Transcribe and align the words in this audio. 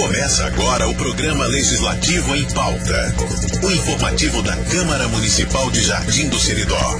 Começa 0.00 0.46
agora 0.46 0.88
o 0.88 0.94
programa 0.94 1.44
Legislativo 1.44 2.34
em 2.34 2.42
Pauta. 2.54 3.14
O 3.62 3.70
informativo 3.70 4.40
da 4.40 4.56
Câmara 4.56 5.06
Municipal 5.08 5.70
de 5.70 5.82
Jardim 5.82 6.26
do 6.30 6.38
Seridó. 6.38 6.98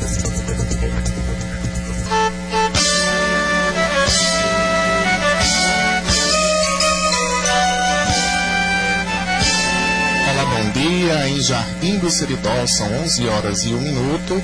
Dia. 10.74 11.28
Em 11.30 11.40
Jardim 11.40 11.98
do 11.98 12.10
Seridó 12.10 12.67
são 12.67 12.87
11 13.03 13.28
horas 13.28 13.64
e 13.64 13.72
1 13.72 13.80
minuto. 13.80 14.42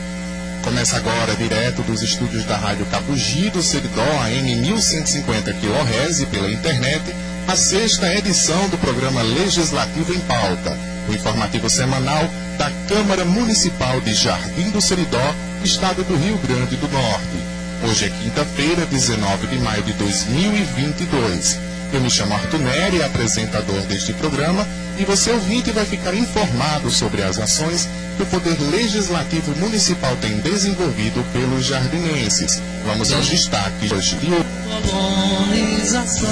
Começa 0.65 0.97
agora 0.97 1.37
direto 1.37 1.83
dos 1.83 2.03
estúdios 2.03 2.45
da 2.45 2.57
Rádio 2.57 2.87
Capugi 2.87 3.51
do 3.51 3.63
Seridó, 3.63 4.03
AM 4.25 4.57
1150 4.57 5.53
kHz 5.53 6.25
pela 6.25 6.51
internet 6.51 7.15
a 7.49 7.55
sexta 7.55 8.13
edição 8.13 8.69
do 8.71 8.79
programa 8.79 9.23
Legislativo 9.23 10.13
em 10.13 10.19
Pauta, 10.21 10.77
o 11.09 11.13
informativo 11.13 11.71
semanal 11.71 12.29
da 12.59 12.71
Câmara 12.89 13.25
Municipal 13.25 14.01
de 14.01 14.13
Jardim 14.15 14.71
do 14.71 14.81
Seridó, 14.81 15.35
Estado 15.63 16.03
do 16.03 16.17
Rio 16.17 16.37
Grande 16.39 16.75
do 16.77 16.89
Norte. 16.89 17.37
Hoje 17.85 18.07
é 18.07 18.11
quinta-feira, 18.11 18.85
19 18.87 19.47
de 19.47 19.59
maio 19.59 19.83
de 19.85 19.93
2022. 19.93 21.66
Eu 21.93 22.01
me 22.01 22.11
chamo 22.11 22.35
Arthur 22.35 22.59
Neri, 22.59 23.03
apresentador 23.03 23.81
deste 23.83 24.13
programa, 24.15 24.67
e 24.99 25.05
você 25.05 25.31
ouvinte 25.31 25.71
vai 25.71 25.85
ficar 25.85 26.15
informado 26.15 26.91
sobre 26.91 27.23
as 27.23 27.39
ações 27.39 27.89
que 28.17 28.23
o 28.23 28.27
Poder 28.27 28.57
Legislativo 28.71 29.55
Municipal 29.57 30.17
tem 30.17 30.39
desenvolvido 30.41 31.25
pelos 31.33 31.67
jardinenses. 31.67 32.61
Vamos 32.85 33.13
aos 33.13 33.29
destaques 33.29 33.93
hoje. 33.93 34.17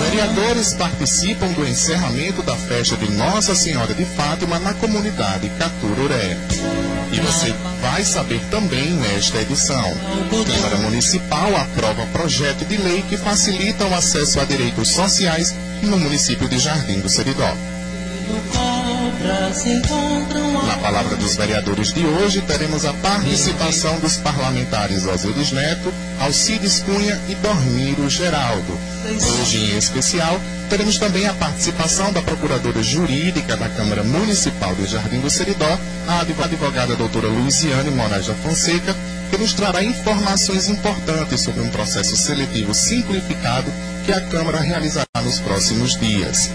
Vereadores 0.02 0.74
participam 0.74 1.48
do 1.52 1.66
encerramento 1.66 2.42
da 2.42 2.56
festa 2.56 2.96
de 2.96 3.10
Nossa 3.12 3.54
Senhora 3.54 3.92
de 3.94 4.04
Fátima 4.04 4.58
na 4.58 4.72
comunidade 4.74 5.50
Catururé. 5.58 6.36
E 7.12 7.20
você 7.20 7.54
vai 7.84 8.02
saber 8.02 8.40
também 8.50 8.92
nesta 8.92 9.42
edição. 9.42 9.84
Câmara 10.46 10.76
Municipal 10.78 11.54
aprova 11.54 12.06
projeto 12.06 12.64
de 12.64 12.78
lei 12.78 13.02
que 13.02 13.18
facilita 13.18 13.84
o 13.84 13.94
acesso 13.94 14.40
a 14.40 14.44
direitos 14.44 14.88
sociais 14.88 15.54
no 15.82 15.98
município 15.98 16.48
de 16.48 16.58
Jardim 16.58 17.00
do 17.00 17.10
Seridó. 17.10 17.54
Na 20.66 20.76
palavra 20.78 21.16
dos 21.16 21.36
vereadores 21.36 21.92
de 21.92 22.04
hoje, 22.04 22.42
teremos 22.42 22.84
a 22.84 22.92
participação 22.94 24.00
dos 24.00 24.16
parlamentares 24.16 25.06
Osiris 25.06 25.52
Neto, 25.52 25.94
Alcides 26.18 26.80
Cunha 26.80 27.20
e 27.28 27.36
Dormiro 27.36 28.10
Geraldo. 28.10 28.76
Hoje, 29.40 29.58
em 29.58 29.78
especial, 29.78 30.40
teremos 30.68 30.98
também 30.98 31.28
a 31.28 31.34
participação 31.34 32.12
da 32.12 32.20
Procuradora 32.20 32.82
Jurídica 32.82 33.56
da 33.56 33.68
Câmara 33.68 34.02
Municipal 34.02 34.74
de 34.74 34.86
Jardim 34.86 35.20
do 35.20 35.30
Seridó, 35.30 35.78
a 36.08 36.20
advogada 36.20 36.96
doutora 36.96 37.28
Luiziane 37.28 37.90
Moraes 37.90 38.26
da 38.26 38.34
Fonseca, 38.34 38.96
que 39.34 39.42
nos 39.42 39.52
trará 39.52 39.82
informações 39.82 40.68
importantes 40.68 41.40
sobre 41.40 41.60
um 41.60 41.68
processo 41.68 42.16
seletivo 42.16 42.72
simplificado 42.72 43.68
que 44.06 44.12
a 44.12 44.20
Câmara 44.20 44.60
realizará 44.60 45.06
nos 45.24 45.40
próximos 45.40 45.98
dias. 45.98 46.48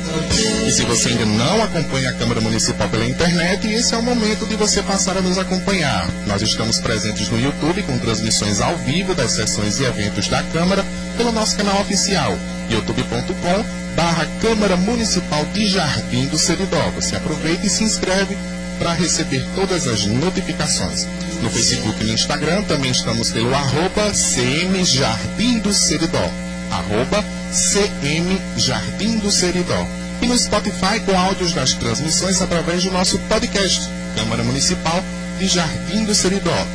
E 0.65 0.71
se 0.71 0.83
você 0.83 1.09
ainda 1.09 1.25
não 1.25 1.61
acompanha 1.61 2.09
a 2.09 2.13
Câmara 2.13 2.39
Municipal 2.39 2.87
pela 2.87 3.05
internet, 3.05 3.67
esse 3.67 3.93
é 3.93 3.97
o 3.97 4.01
momento 4.01 4.45
de 4.45 4.55
você 4.55 4.81
passar 4.81 5.17
a 5.17 5.21
nos 5.21 5.37
acompanhar. 5.37 6.07
Nós 6.25 6.41
estamos 6.41 6.79
presentes 6.79 7.27
no 7.27 7.41
YouTube 7.41 7.83
com 7.83 7.97
transmissões 7.97 8.61
ao 8.61 8.77
vivo 8.77 9.13
das 9.13 9.31
sessões 9.31 9.79
e 9.81 9.83
eventos 9.83 10.29
da 10.29 10.41
Câmara 10.43 10.85
pelo 11.17 11.33
nosso 11.33 11.57
canal 11.57 11.81
oficial, 11.81 12.31
youtube.com 12.69 13.65
barra 13.93 14.25
Câmara 14.41 14.77
Municipal 14.77 15.43
de 15.47 15.67
Jardim 15.67 16.27
do 16.27 16.37
Seridó. 16.37 16.91
Você 16.95 17.17
aproveita 17.17 17.65
e 17.65 17.69
se 17.69 17.83
inscreve 17.83 18.37
para 18.79 18.93
receber 18.93 19.45
todas 19.53 19.85
as 19.87 20.05
notificações. 20.05 21.05
No 21.43 21.51
Facebook 21.51 22.01
e 22.01 22.05
no 22.05 22.13
Instagram 22.13 22.63
também 22.63 22.91
estamos 22.91 23.29
pelo 23.29 23.53
arroba 23.53 24.11
CM 24.13 24.83
Jardim 24.83 25.59
do 25.59 25.71
Seridó. 25.73 26.31
Arroba 26.71 27.23
CM 27.51 28.41
Jardim 28.57 29.19
do 29.19 29.29
Seridó. 29.29 29.85
E 30.21 30.27
no 30.27 30.37
Spotify 30.37 30.99
com 31.05 31.17
áudios 31.17 31.53
das 31.53 31.73
transmissões 31.73 32.41
através 32.41 32.83
do 32.83 32.91
nosso 32.91 33.17
podcast, 33.19 33.89
Câmara 34.15 34.43
Municipal 34.43 35.03
de 35.37 35.47
Jardim 35.47 36.03
do 36.05 36.15
Seridó. 36.15 36.67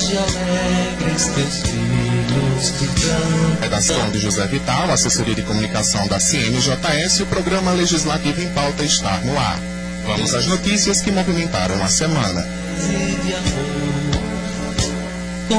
Hoje 0.00 0.16
alegres 0.16 1.26
teus 1.26 1.60
filhos 1.60 2.70
te 2.78 2.86
cantam. 2.86 3.60
Redação 3.60 4.10
de 4.10 4.18
José 4.18 4.46
Vital, 4.46 4.90
assessoria 4.90 5.34
de 5.34 5.42
comunicação 5.42 6.08
da 6.08 6.16
CMJS, 6.16 7.20
o 7.20 7.26
programa 7.26 7.72
legislativo 7.72 8.40
em 8.40 8.48
pauta 8.48 8.82
está 8.82 9.18
no 9.18 9.38
ar. 9.38 9.58
Vamos 10.06 10.34
às 10.34 10.46
notícias 10.46 11.02
que 11.02 11.10
movimentaram 11.10 11.82
a 11.84 11.88
semana. 11.88 12.40
de 12.40 13.34
amor. 13.34 14.00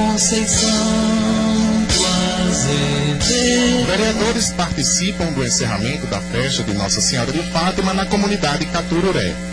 Conceição. 0.09 1.11
Vereadores 3.85 4.51
participam 4.53 5.31
do 5.33 5.45
encerramento 5.45 6.07
da 6.07 6.19
festa 6.19 6.63
de 6.63 6.73
Nossa 6.73 6.99
Senhora 6.99 7.31
de 7.31 7.43
Fátima 7.51 7.93
na 7.93 8.07
comunidade 8.07 8.65
Catururé. 8.65 9.50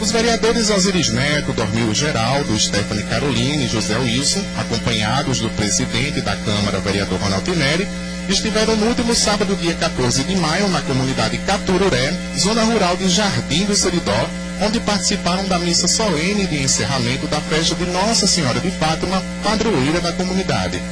Os 0.00 0.10
vereadores 0.10 0.70
Osiris 0.70 1.08
Neto, 1.10 1.52
Dormil 1.52 1.94
Geraldo, 1.94 2.58
Stephanie 2.58 3.04
Caroline 3.04 3.64
e 3.64 3.68
José 3.68 3.96
Wilson, 3.96 4.44
acompanhados 4.58 5.38
do 5.40 5.48
presidente 5.50 6.20
da 6.20 6.36
Câmara, 6.36 6.80
vereador 6.80 7.18
Ronaldo 7.20 7.54
Neri, 7.54 7.88
estiveram 8.28 8.76
no 8.76 8.86
último 8.86 9.14
sábado, 9.14 9.56
dia 9.56 9.74
14 9.74 10.24
de 10.24 10.36
maio, 10.36 10.68
na 10.68 10.80
comunidade 10.82 11.38
Catururé, 11.38 12.12
zona 12.38 12.64
rural 12.64 12.96
de 12.96 13.08
Jardim 13.08 13.64
do 13.64 13.74
Seridó, 13.74 14.28
onde 14.60 14.80
participaram 14.80 15.46
da 15.46 15.58
missa 15.58 15.88
solene 15.88 16.46
de 16.46 16.62
encerramento 16.62 17.26
da 17.26 17.40
festa 17.40 17.74
de 17.74 17.86
Nossa 17.86 18.26
Senhora 18.26 18.60
de 18.60 18.70
Fátima, 18.72 19.22
padroeira 19.42 20.00
da 20.00 20.12
comunidade. 20.12 20.82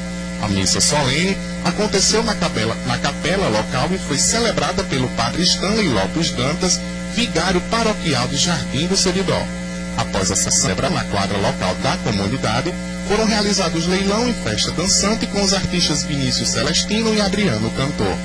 A 0.42 0.48
missa 0.48 0.80
solene 0.80 1.36
aconteceu 1.64 2.22
na 2.22 2.34
capela, 2.34 2.76
na 2.86 2.98
capela 2.98 3.48
local 3.48 3.88
e 3.92 3.98
foi 3.98 4.18
celebrada 4.18 4.82
pelo 4.84 5.08
padre 5.10 5.42
Stanley 5.42 5.88
Lopes 5.88 6.30
Dantas, 6.32 6.80
vigário 7.14 7.60
paroquial 7.70 8.26
de 8.28 8.36
Jardim 8.36 8.86
do 8.86 8.96
Seridó. 8.96 9.40
Após 9.96 10.30
essa 10.30 10.50
celebra 10.50 10.88
na 10.90 11.04
quadra 11.04 11.38
local 11.38 11.74
da 11.76 11.96
comunidade, 11.98 12.72
foram 13.08 13.24
realizados 13.24 13.86
leilão 13.86 14.28
e 14.28 14.32
festa 14.32 14.70
dançante 14.72 15.26
com 15.26 15.42
os 15.42 15.52
artistas 15.52 16.02
Vinícius 16.02 16.50
Celestino 16.50 17.14
e 17.14 17.20
Adriano 17.20 17.70
Cantor. 17.72 18.16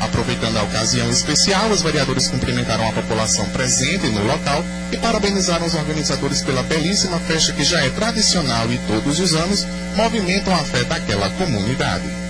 Aproveitando 0.00 0.58
a 0.58 0.62
ocasião 0.64 1.08
especial, 1.08 1.70
os 1.70 1.80
vereadores 1.80 2.28
cumprimentaram 2.28 2.86
a 2.86 2.92
população 2.92 3.46
presente 3.46 4.06
no 4.08 4.26
local 4.26 4.62
e 4.92 4.96
parabenizaram 4.96 5.66
os 5.66 5.74
organizadores 5.74 6.42
pela 6.42 6.62
belíssima 6.62 7.18
festa 7.20 7.52
que 7.52 7.64
já 7.64 7.82
é 7.82 7.88
tradicional 7.90 8.70
e 8.70 8.78
todos 8.86 9.18
os 9.20 9.34
anos 9.34 9.66
movimentam 9.94 10.54
a 10.54 10.58
fé 10.58 10.84
daquela 10.84 11.30
comunidade. 11.30 12.25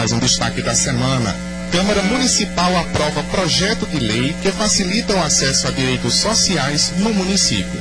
Mais 0.00 0.12
um 0.12 0.18
destaque 0.18 0.62
da 0.62 0.74
semana. 0.74 1.36
Câmara 1.70 2.02
Municipal 2.04 2.74
aprova 2.74 3.22
projeto 3.24 3.84
de 3.84 3.98
lei 3.98 4.34
que 4.40 4.50
facilita 4.50 5.14
o 5.14 5.22
acesso 5.22 5.68
a 5.68 5.70
direitos 5.70 6.14
sociais 6.14 6.90
no 6.96 7.12
município. 7.12 7.78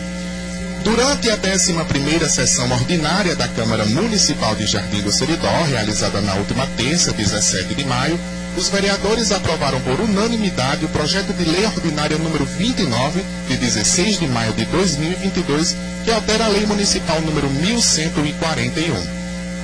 Durante 0.83 1.29
a 1.29 1.37
11ª 1.37 2.27
sessão 2.27 2.69
ordinária 2.73 3.37
da 3.37 3.47
Câmara 3.47 3.85
Municipal 3.85 4.53
de 4.53 4.67
Jardim 4.67 5.01
do 5.01 5.13
Seridó, 5.13 5.63
realizada 5.69 6.19
na 6.19 6.33
última 6.33 6.67
terça, 6.75 7.13
17 7.13 7.73
de 7.73 7.85
maio, 7.85 8.19
os 8.57 8.67
vereadores 8.67 9.31
aprovaram 9.31 9.79
por 9.79 10.01
unanimidade 10.01 10.83
o 10.83 10.89
projeto 10.89 11.31
de 11.31 11.45
lei 11.45 11.65
ordinária 11.67 12.17
número 12.17 12.43
29, 12.43 13.23
de 13.47 13.55
16 13.55 14.19
de 14.19 14.27
maio 14.27 14.51
de 14.51 14.65
2022, 14.65 15.73
que 16.03 16.11
altera 16.11 16.43
a 16.43 16.49
lei 16.49 16.65
municipal 16.65 17.21
número 17.21 17.49
1141. 17.49 19.19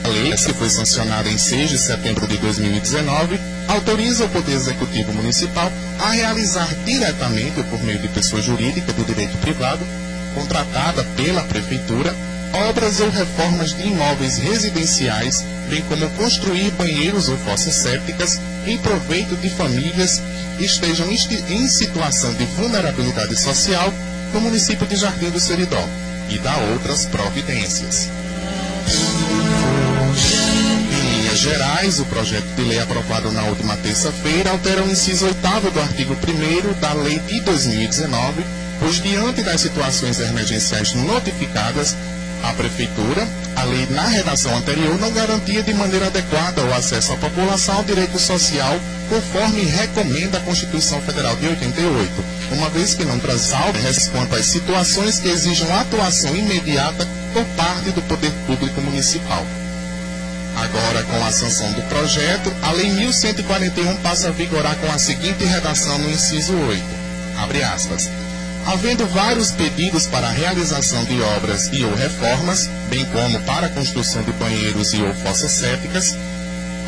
Lei, 0.07 0.31
que 0.31 0.53
foi 0.53 0.69
sancionada 0.69 1.29
em 1.29 1.37
6 1.37 1.69
de 1.69 1.77
setembro 1.77 2.27
de 2.27 2.37
2019, 2.37 3.39
autoriza 3.67 4.25
o 4.25 4.29
Poder 4.29 4.53
Executivo 4.53 5.13
Municipal 5.13 5.71
a 5.99 6.11
realizar 6.11 6.67
diretamente, 6.85 7.63
por 7.63 7.81
meio 7.83 7.99
de 7.99 8.07
pessoa 8.09 8.41
jurídica 8.41 8.93
do 8.93 9.03
direito 9.03 9.37
privado, 9.39 9.85
contratada 10.35 11.03
pela 11.15 11.43
Prefeitura, 11.43 12.15
obras 12.69 12.99
ou 12.99 13.09
reformas 13.09 13.73
de 13.73 13.87
imóveis 13.87 14.37
residenciais, 14.37 15.43
bem 15.69 15.81
como 15.83 16.09
construir 16.11 16.71
banheiros 16.71 17.27
ou 17.27 17.37
fossas 17.39 17.75
sépticas 17.75 18.39
em 18.65 18.77
proveito 18.77 19.35
de 19.37 19.49
famílias 19.49 20.21
que 20.57 20.65
estejam 20.65 21.09
em 21.11 21.67
situação 21.67 22.33
de 22.33 22.45
vulnerabilidade 22.45 23.35
social 23.35 23.93
no 24.33 24.41
município 24.41 24.85
de 24.87 24.95
Jardim 24.95 25.29
do 25.29 25.39
Seridó 25.39 25.83
e 26.29 26.37
dá 26.37 26.57
outras 26.73 27.05
providências. 27.05 28.09
Gerais, 31.45 31.99
o 31.99 32.05
projeto 32.05 32.47
de 32.55 32.63
lei 32.63 32.79
aprovado 32.79 33.31
na 33.31 33.43
última 33.43 33.77
terça-feira 33.77 34.49
altera 34.49 34.83
o 34.83 34.89
inciso 34.89 35.27
8 35.27 35.37
do 35.71 35.79
artigo 35.79 36.15
1 36.15 36.79
da 36.79 36.91
Lei 36.93 37.19
de 37.19 37.39
2019, 37.41 38.43
pois, 38.79 38.95
diante 38.95 39.43
das 39.43 39.61
situações 39.61 40.19
emergenciais 40.19 40.93
notificadas, 40.93 41.95
a 42.41 42.51
Prefeitura, 42.53 43.27
a 43.55 43.63
lei 43.63 43.85
na 43.91 44.07
redação 44.07 44.57
anterior 44.57 44.97
não 44.97 45.11
garantia 45.11 45.61
de 45.61 45.71
maneira 45.71 46.07
adequada 46.07 46.63
o 46.63 46.73
acesso 46.73 47.13
à 47.13 47.17
população 47.17 47.75
ao 47.75 47.83
direito 47.83 48.17
social, 48.17 48.79
conforme 49.07 49.65
recomenda 49.65 50.39
a 50.39 50.41
Constituição 50.41 50.99
Federal 51.03 51.35
de 51.35 51.47
88, 51.47 52.25
uma 52.53 52.71
vez 52.71 52.95
que 52.95 53.05
não 53.05 53.19
traz 53.19 53.41
salvas 53.41 54.07
quanto 54.07 54.35
às 54.35 54.47
situações 54.47 55.19
que 55.19 55.29
exijam 55.29 55.71
atuação 55.79 56.35
imediata 56.35 57.07
por 57.33 57.45
parte 57.55 57.91
do 57.91 58.01
poder 58.01 58.31
público 58.47 58.81
municipal. 58.81 59.45
Agora, 60.55 61.03
com 61.03 61.25
a 61.25 61.31
sanção 61.31 61.71
do 61.73 61.81
projeto, 61.83 62.51
a 62.61 62.71
Lei 62.71 62.89
1141 62.89 63.97
passa 63.97 64.29
a 64.29 64.31
vigorar 64.31 64.75
com 64.77 64.89
a 64.91 64.97
seguinte 64.97 65.43
redação 65.43 65.97
no 65.99 66.09
inciso 66.09 66.53
8. 66.53 66.83
Abre 67.37 67.61
aspas. 67.63 68.09
Havendo 68.65 69.05
vários 69.07 69.51
pedidos 69.51 70.07
para 70.07 70.27
a 70.27 70.31
realização 70.31 71.03
de 71.05 71.21
obras 71.21 71.69
e 71.71 71.83
ou 71.83 71.93
reformas, 71.93 72.67
bem 72.89 73.05
como 73.05 73.39
para 73.41 73.67
a 73.67 73.69
construção 73.69 74.23
de 74.23 74.31
banheiros 74.33 74.93
e 74.93 75.01
ou 75.03 75.13
fossas 75.13 75.51
sépticas, 75.51 76.17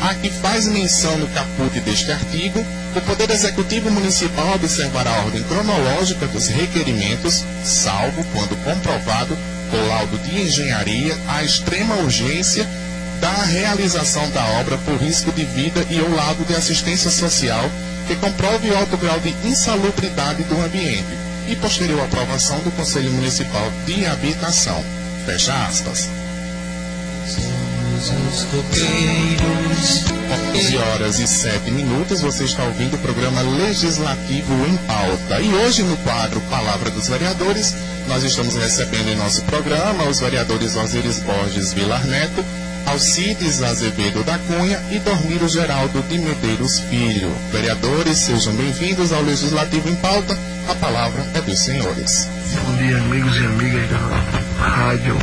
a 0.00 0.14
que 0.14 0.30
faz 0.30 0.66
menção 0.66 1.16
no 1.18 1.28
caput 1.28 1.78
deste 1.80 2.10
artigo, 2.10 2.64
o 2.96 3.00
Poder 3.02 3.30
Executivo 3.30 3.90
Municipal 3.90 4.54
observará 4.54 5.10
a 5.10 5.24
ordem 5.24 5.42
cronológica 5.44 6.26
dos 6.26 6.48
requerimentos, 6.48 7.44
salvo 7.64 8.24
quando 8.32 8.56
comprovado 8.64 9.36
por 9.70 9.86
laudo 9.88 10.18
de 10.18 10.40
engenharia 10.40 11.16
a 11.28 11.44
extrema 11.44 11.96
urgência 11.96 12.66
da 13.20 13.44
realização 13.44 14.28
da 14.30 14.44
obra 14.60 14.78
por 14.78 14.96
risco 14.96 15.32
de 15.32 15.44
vida 15.44 15.84
e 15.90 16.00
ou 16.00 16.14
lado 16.14 16.44
de 16.44 16.54
assistência 16.54 17.10
social 17.10 17.68
que 18.06 18.16
comprove 18.16 18.70
o 18.70 18.78
alto 18.78 18.96
grau 18.96 19.20
de 19.20 19.34
insalubridade 19.44 20.42
do 20.44 20.60
ambiente 20.62 21.18
e 21.48 21.56
posterior 21.56 22.00
aprovação 22.00 22.58
do 22.60 22.70
Conselho 22.70 23.10
Municipal 23.12 23.70
de 23.86 24.06
Habitação. 24.06 24.82
Fecha 25.26 25.52
aspas. 25.66 26.08
Somos 27.26 28.10
os 28.32 28.44
coqueiros. 28.44 30.18
11 30.54 30.76
horas 30.76 31.18
e 31.18 31.26
7 31.26 31.70
minutos, 31.70 32.20
você 32.20 32.44
está 32.44 32.64
ouvindo 32.64 32.94
o 32.94 32.98
programa 32.98 33.42
Legislativo 33.42 34.52
em 34.66 34.76
Pauta. 34.78 35.40
E 35.40 35.54
hoje, 35.54 35.82
no 35.82 35.96
quadro 35.98 36.40
Palavra 36.42 36.90
dos 36.90 37.08
Vereadores, 37.08 37.74
nós 38.06 38.22
estamos 38.24 38.56
recebendo 38.56 39.08
em 39.08 39.16
nosso 39.16 39.42
programa 39.42 40.04
os 40.04 40.20
vereadores 40.20 40.76
Osiris 40.76 41.20
Borges 41.20 41.72
Vilar 41.72 42.06
Neto, 42.06 42.44
Alcides 42.88 43.62
Azevedo 43.62 44.24
da 44.24 44.38
Cunha 44.38 44.82
e 44.90 44.98
Dormiro 44.98 45.46
Geraldo 45.46 46.02
de 46.04 46.18
Medeiros 46.18 46.80
Filho. 46.80 47.30
Vereadores, 47.52 48.16
sejam 48.16 48.54
bem-vindos 48.54 49.12
ao 49.12 49.20
Legislativo 49.22 49.90
em 49.90 49.96
Pauta. 49.96 50.36
A 50.66 50.74
palavra 50.74 51.22
é 51.34 51.40
dos 51.42 51.58
senhores. 51.58 52.26
Bom 52.64 52.76
dia, 52.76 52.96
amigos 52.96 53.36
e 53.36 53.44
amigas 53.44 53.90
da 53.90 53.98
Rádio 54.58 55.16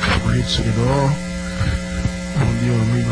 Favorito 0.00 0.50
Seguidor. 0.50 1.10
Bom 2.38 2.54
dia, 2.60 2.72
amigo. 2.72 3.08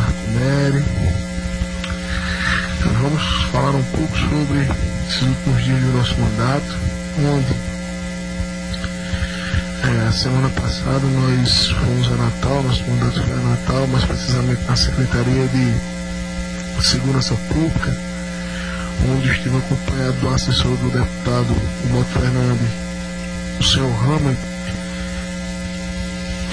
Nós 2.85 2.97
vamos 3.03 3.43
falar 3.51 3.75
um 3.75 3.83
pouco 3.83 4.17
sobre 4.17 4.61
esses 5.09 5.23
últimos 5.23 5.65
dias 5.65 5.81
do 5.81 5.93
nosso 5.93 6.15
mandato, 6.21 6.79
onde 7.19 7.76
é, 9.89 10.11
semana 10.11 10.49
passada 10.51 11.07
nós 11.07 11.69
fomos 11.69 12.09
a 12.09 12.17
Natal, 12.17 12.63
nosso 12.63 12.83
mandato 12.91 13.23
foi 13.23 13.33
a 13.33 13.37
Natal, 13.37 13.87
mais 13.87 14.05
precisamente 14.05 14.63
na 14.67 14.75
Secretaria 14.75 15.47
de 15.49 16.85
Segurança 16.85 17.35
Pública, 17.49 17.97
onde 19.09 19.31
estive 19.31 19.57
acompanhado 19.57 20.17
do 20.19 20.29
assessor 20.29 20.77
do 20.77 20.91
deputado 20.91 21.57
Boto 21.91 22.11
Fernandes, 22.11 22.71
o 23.61 23.63
senhor 23.63 24.05
Hammer, 24.05 24.37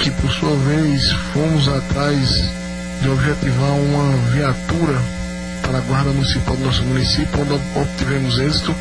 que 0.01 0.11
por 0.11 0.31
sua 0.31 0.55
vez 0.57 1.11
fomos 1.33 1.67
atrás 1.67 2.29
de 3.01 3.09
objetivar 3.09 3.71
uma 3.71 4.15
viatura 4.31 5.01
para 5.63 5.79
a 5.79 5.81
Guarda 5.81 6.11
Municipal 6.11 6.55
do 6.55 6.65
nosso 6.65 6.83
município, 6.83 7.41
onde 7.41 7.53
obtivemos 7.75 8.37
êxito 8.37 8.75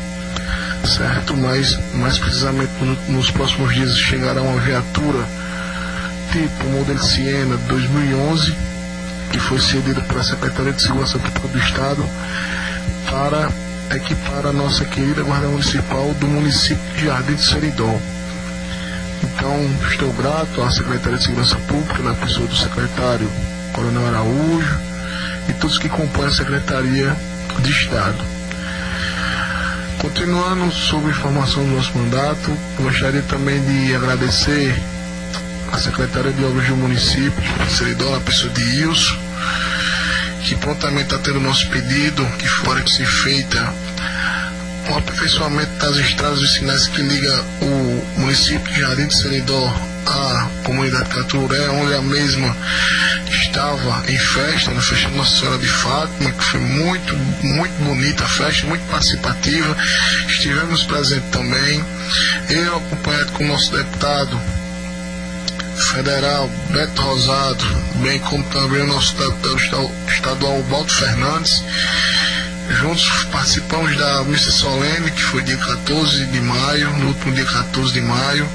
certo? 0.85 1.35
Mas 1.35 1.77
mais 1.95 2.17
precisamente 2.17 2.71
no- 2.81 3.13
nos 3.17 3.29
próximos 3.31 3.73
dias 3.73 3.97
chegará 3.97 4.41
uma 4.41 4.59
viatura 4.59 5.25
tipo 6.31 6.65
modelo 6.69 6.99
Siena 7.03 7.57
2011 7.67 8.55
que 9.31 9.39
foi 9.39 9.59
cedida 9.59 10.01
pela 10.01 10.23
Secretaria 10.23 10.73
de 10.73 10.81
Segurança 10.81 11.17
Pública 11.19 11.47
do 11.47 11.59
Estado 11.59 12.05
para 13.09 13.49
equipar 13.95 14.45
a 14.45 14.53
nossa 14.53 14.85
querida 14.85 15.23
Guarda 15.23 15.47
Municipal 15.47 16.13
do 16.19 16.27
município 16.27 16.77
de 16.95 17.05
Jardim 17.05 17.35
de 17.35 17.43
Seridó. 17.43 17.99
Então, 19.23 19.69
estou 19.89 20.11
grato 20.13 20.61
à 20.61 20.69
Secretaria 20.71 21.17
de 21.17 21.23
Segurança 21.23 21.55
Pública, 21.67 22.03
na 22.03 22.13
pessoa 22.13 22.47
do 22.47 22.55
secretário 22.55 23.29
Coronel 23.73 24.07
Araújo 24.07 24.79
e 25.49 25.53
todos 25.53 25.77
que 25.79 25.89
compõem 25.89 26.27
a 26.27 26.31
Secretaria 26.31 27.15
de 27.59 27.71
Estado. 27.71 28.17
Continuando 30.03 30.69
sobre 30.69 31.07
a 31.07 31.11
informação 31.11 31.63
do 31.63 31.77
nosso 31.77 31.97
mandato, 31.97 32.51
gostaria 32.77 33.21
também 33.21 33.63
de 33.63 33.95
agradecer 33.95 34.75
a 35.71 35.77
secretária 35.77 36.29
de 36.29 36.43
Obras 36.43 36.67
do 36.67 36.75
município, 36.75 37.31
de 37.65 37.71
Seridó, 37.71 38.11
na 38.11 38.19
pessoa 38.19 38.51
de 38.51 38.61
Ilso, 38.81 39.17
que 40.43 40.57
prontamente 40.57 41.05
está 41.05 41.19
tendo 41.19 41.37
o 41.37 41.41
nosso 41.41 41.69
pedido, 41.69 42.25
que 42.37 42.45
fora 42.45 42.81
que 42.81 42.91
se 42.91 43.05
feita 43.05 43.73
um 44.89 44.97
aperfeiçoamento 44.97 45.71
das 45.79 45.95
estradas 45.95 46.41
vicinais 46.41 46.85
que 46.89 47.01
liga 47.01 47.45
o 47.61 48.19
município 48.19 48.73
de 48.73 48.81
Jardim 48.81 49.07
de 49.07 49.17
Seridó 49.17 49.92
à 50.11 50.49
comunidade 50.63 51.09
Caturé, 51.09 51.69
onde 51.69 51.93
a 51.93 52.01
mesma 52.01 52.55
estava 53.29 54.03
em 54.11 54.17
festa, 54.17 54.71
na 54.71 54.81
festa 54.81 55.09
de 55.09 55.15
Nossa 55.17 55.35
Senhora 55.39 55.57
de 55.57 55.67
Fátima, 55.67 56.31
que 56.31 56.43
foi 56.43 56.59
muito, 56.59 57.15
muito 57.43 57.83
bonita 57.83 58.23
a 58.23 58.27
festa, 58.27 58.65
muito 58.67 58.85
participativa. 58.89 59.75
Estivemos 60.27 60.83
presentes 60.83 61.29
também. 61.31 61.83
Eu, 62.49 62.77
acompanhado 62.77 63.31
com 63.33 63.43
o 63.43 63.47
nosso 63.47 63.71
deputado 63.71 64.39
federal 65.75 66.47
Beto 66.69 67.01
Rosado, 67.01 67.65
bem 67.95 68.19
como 68.19 68.43
também 68.45 68.81
o 68.81 68.87
nosso 68.87 69.15
deputado 69.15 69.55
esta- 69.57 70.11
estadual 70.13 70.61
Baldo 70.63 70.91
Fernandes. 70.93 71.63
Juntos 72.69 73.05
participamos 73.31 73.95
da 73.97 74.23
missa 74.23 74.49
solene, 74.51 75.11
que 75.11 75.21
foi 75.21 75.41
dia 75.41 75.57
14 75.57 76.25
de 76.25 76.39
maio, 76.39 76.89
no 76.97 77.07
último 77.07 77.33
dia 77.33 77.45
14 77.45 77.91
de 77.91 78.01
maio. 78.01 78.49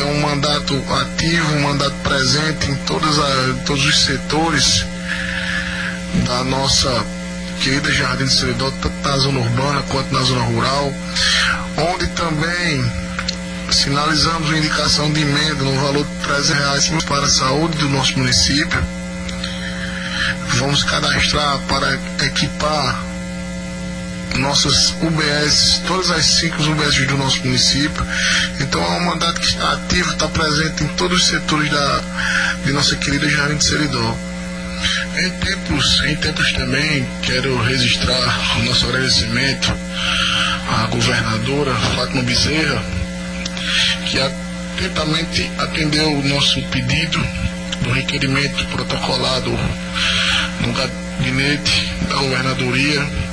Então, 0.00 0.12
um 0.14 0.20
mandato 0.22 0.82
ativo, 0.94 1.52
um 1.56 1.60
mandato 1.60 1.94
presente 2.02 2.70
em 2.70 2.74
todas 2.86 3.18
a- 3.18 3.54
todos 3.66 3.84
os 3.84 4.02
setores 4.02 4.86
da 6.26 6.42
nossa 6.44 7.04
querida 7.60 7.92
Jardim 7.92 8.24
de 8.24 8.32
Seridó, 8.32 8.70
tanto 8.80 9.06
na 9.06 9.18
zona 9.18 9.40
urbana 9.40 9.82
quanto 9.90 10.10
na 10.14 10.22
zona 10.22 10.40
rural, 10.40 10.90
onde 11.92 12.06
também 12.12 12.90
sinalizamos 13.70 14.48
uma 14.48 14.56
indicação 14.56 15.12
de 15.12 15.20
emenda 15.20 15.62
no 15.64 15.78
valor 15.78 16.02
de 16.06 16.26
300 16.26 16.48
reais 16.48 17.04
para 17.04 17.26
a 17.26 17.30
saúde 17.30 17.76
do 17.76 17.90
nosso 17.90 18.18
município. 18.18 18.82
Vamos 20.54 20.82
cadastrar 20.82 21.58
para 21.68 21.98
equipar 22.24 23.02
nossas 24.38 24.94
UBS, 25.02 25.82
todas 25.86 26.10
as 26.10 26.24
cinco 26.24 26.62
UBS 26.62 27.06
do 27.06 27.16
nosso 27.16 27.38
município. 27.44 28.06
Então 28.60 28.82
é 28.82 28.98
um 28.98 29.04
mandato 29.04 29.40
que 29.40 29.46
está 29.46 29.72
ativo, 29.72 30.10
está 30.10 30.28
presente 30.28 30.84
em 30.84 30.88
todos 30.88 31.20
os 31.20 31.26
setores 31.26 31.70
da, 31.70 32.02
de 32.64 32.72
nossa 32.72 32.96
querida 32.96 33.28
Jardim 33.28 33.56
de 33.56 33.64
Seridó. 33.64 34.16
Em 35.16 35.30
tempos, 35.30 36.02
em 36.06 36.16
tempos 36.16 36.52
também 36.52 37.06
quero 37.22 37.60
registrar 37.62 38.58
o 38.58 38.62
nosso 38.62 38.86
agradecimento 38.86 39.74
à 40.68 40.86
governadora 40.86 41.74
Fátima 41.74 42.22
Bezerra, 42.22 42.82
que 44.06 44.18
atentamente 44.18 45.50
atendeu 45.58 46.12
o 46.12 46.28
nosso 46.28 46.62
pedido 46.68 47.18
do 47.82 47.92
requerimento 47.92 48.64
protocolado 48.66 49.50
no 50.60 50.72
gabinete 50.72 51.92
da 52.08 52.16
governadoria 52.16 53.29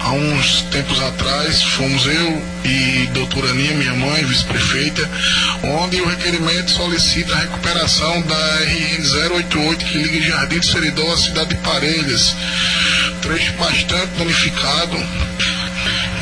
há 0.00 0.12
uns 0.12 0.62
tempos 0.70 1.00
atrás, 1.00 1.62
fomos 1.62 2.06
eu 2.06 2.42
e 2.64 3.08
doutora 3.12 3.50
Aninha, 3.50 3.74
minha 3.74 3.94
mãe, 3.94 4.24
vice-prefeita, 4.24 5.08
onde 5.62 6.00
o 6.00 6.08
requerimento 6.08 6.70
solicita 6.70 7.34
a 7.34 7.40
recuperação 7.40 8.22
da 8.22 8.56
RN 8.60 9.32
088 9.34 9.84
que 9.84 9.98
liga 9.98 10.28
Jardim 10.28 10.58
do 10.58 10.66
Seridó 10.66 11.12
à 11.12 11.16
cidade 11.16 11.50
de 11.50 11.56
Parelhas. 11.56 12.34
Trecho 13.22 13.52
bastante 13.54 14.18
danificado 14.18 14.96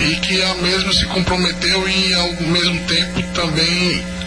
e 0.01 0.17
que 0.17 0.43
a 0.43 0.55
mesma 0.57 0.93
se 0.93 1.07
comprometeu 1.07 1.89
em 1.89 2.15
ao 2.15 2.33
mesmo 2.43 2.81
tempo 2.87 3.23
também 3.35 4.18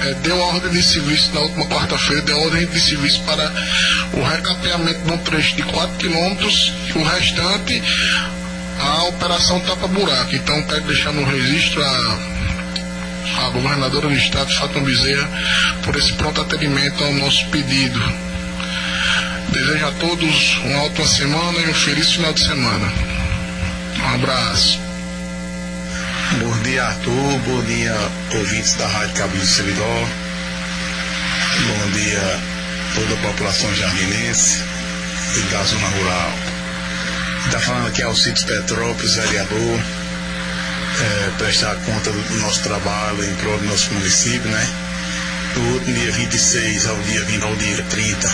é, 0.00 0.14
deu 0.14 0.38
ordem 0.38 0.70
de 0.70 0.82
serviço 0.82 1.34
na 1.34 1.40
última 1.40 1.66
quarta-feira, 1.66 2.22
deu 2.22 2.38
ordem 2.40 2.66
de 2.66 2.80
serviço 2.80 3.20
para 3.22 3.52
o 4.12 4.22
recapeamento 4.22 5.00
de 5.00 5.12
um 5.12 5.18
trecho 5.18 5.56
de 5.56 5.62
4 5.62 5.96
quilômetros 5.96 6.72
e 6.94 6.98
o 6.98 7.02
restante 7.02 7.82
a 8.80 9.04
operação 9.04 9.60
tapa-buraco. 9.60 10.34
Então 10.34 10.62
quero 10.62 10.82
deixar 10.82 11.12
no 11.12 11.24
registro 11.24 11.82
a, 11.82 12.18
a 13.46 13.50
governadora 13.50 14.08
do 14.08 14.14
estado, 14.14 14.52
Fátima 14.54 14.84
Bezerra, 14.84 15.28
por 15.82 15.96
esse 15.96 16.12
pronto 16.14 16.40
atendimento 16.40 17.02
ao 17.02 17.12
nosso 17.14 17.46
pedido. 17.48 18.00
Desejo 19.50 19.86
a 19.86 19.92
todos 19.92 20.58
uma 20.58 20.82
ótima 20.84 21.06
semana 21.06 21.58
e 21.60 21.70
um 21.70 21.74
feliz 21.74 22.12
final 22.12 22.32
de 22.32 22.40
semana. 22.40 22.92
Um 24.00 24.14
abraço. 24.14 24.87
Dia, 26.68 26.84
Arthur. 26.84 27.38
Bom 27.46 27.62
dia, 27.62 27.96
ouvintes 28.34 28.74
da 28.74 28.86
Rádio 28.86 29.14
Cabo 29.14 29.34
do 29.34 29.46
Seridó. 29.46 30.08
Bom 31.66 31.90
dia, 31.92 32.40
toda 32.94 33.14
a 33.14 33.32
população 33.32 33.74
jardinense 33.74 34.62
e 35.34 35.40
da 35.50 35.62
zona 35.62 35.88
rural. 35.88 36.32
Está 37.46 37.58
falando 37.60 37.88
aqui 37.88 38.02
Alcides 38.02 38.44
Petrópolis, 38.44 39.14
vereador. 39.14 39.80
É, 41.00 41.30
prestar 41.38 41.74
conta 41.86 42.12
do 42.12 42.34
nosso 42.36 42.60
trabalho 42.60 43.24
em 43.24 43.34
prol 43.36 43.56
do 43.56 43.64
nosso 43.64 43.90
município, 43.94 44.50
né? 44.50 44.68
Do 45.54 45.60
último 45.72 45.94
dia 45.94 46.12
26 46.12 46.86
ao 46.86 46.96
dia 46.98 47.24
20 47.24 47.42
ao 47.44 47.56
dia 47.56 47.82
30. 47.82 48.32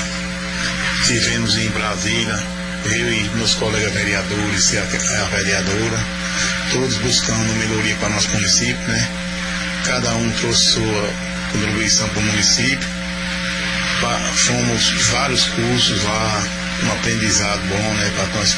Estivemos 1.03 1.57
em 1.57 1.69
Brasília, 1.69 2.43
eu 2.87 3.13
e 3.13 3.31
meus 3.37 3.55
colegas 3.55 3.93
vereadores 3.93 4.73
e 4.73 4.79
a, 4.79 4.83
a 4.83 5.25
vereadora, 5.29 6.24
todos 6.73 6.97
buscando 6.99 7.55
melhoria 7.55 7.95
para 7.97 8.09
nosso 8.09 8.31
município, 8.31 8.89
né? 8.89 9.09
Cada 9.85 10.11
um 10.15 10.31
trouxe 10.33 10.73
sua 10.73 11.15
contribuição 11.53 12.09
para 12.09 12.21
o 12.21 12.23
município. 12.23 12.89
Fomos 14.35 14.91
vários 15.11 15.45
cursos 15.47 16.03
lá, 16.03 16.43
um 16.83 16.93
aprendizado 16.93 17.61
bom, 17.69 17.95
né? 17.95 18.13
Para 18.17 18.39
nós 18.39 18.57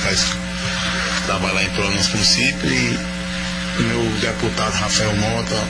trabalhar 1.26 1.62
em 1.62 1.70
prol 1.70 1.88
do 1.88 1.96
nosso 1.96 2.10
município 2.12 2.70
e 2.70 2.98
o 3.78 3.82
meu 3.82 4.20
deputado 4.20 4.72
Rafael 4.72 5.14
Mota 5.16 5.64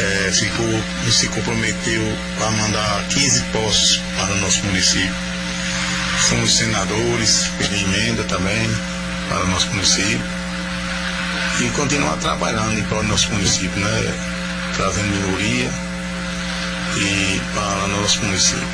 é, 0.00 0.32
ficou, 0.32 0.82
se 1.10 1.28
comprometeu 1.28 2.18
a 2.40 2.50
mandar 2.50 3.04
15 3.08 3.42
postos 3.52 4.00
para 4.16 4.32
o 4.32 4.40
nosso 4.40 4.64
município. 4.64 5.14
Fomos 6.28 6.56
senadores, 6.56 7.50
pedi 7.58 7.84
emenda 7.84 8.24
também 8.24 8.68
para 9.28 9.44
o 9.44 9.48
nosso 9.48 9.66
município 9.68 10.41
e 11.62 11.70
continuar 11.70 12.16
trabalhando 12.16 12.82
prol 12.88 13.02
do 13.02 13.08
nosso 13.08 13.30
município, 13.30 13.78
né? 13.80 14.14
Trazendo 14.76 15.08
melhoria 15.08 15.70
e 16.96 17.40
para 17.54 17.84
o 17.84 17.88
nosso 18.00 18.22
município. 18.22 18.66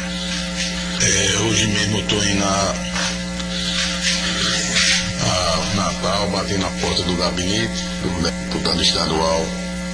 É, 1.03 1.39
hoje 1.43 1.67
mesmo 1.67 1.99
eu 1.99 2.03
estou 2.03 2.25
indo 2.25 2.41
na 2.41 2.75
a 5.21 5.75
Natal, 5.75 6.31
batendo 6.31 6.61
na 6.61 6.71
porta 6.81 7.03
do 7.03 7.17
gabinete 7.17 7.85
do 8.03 8.23
deputado 8.23 8.83
estadual 8.83 9.47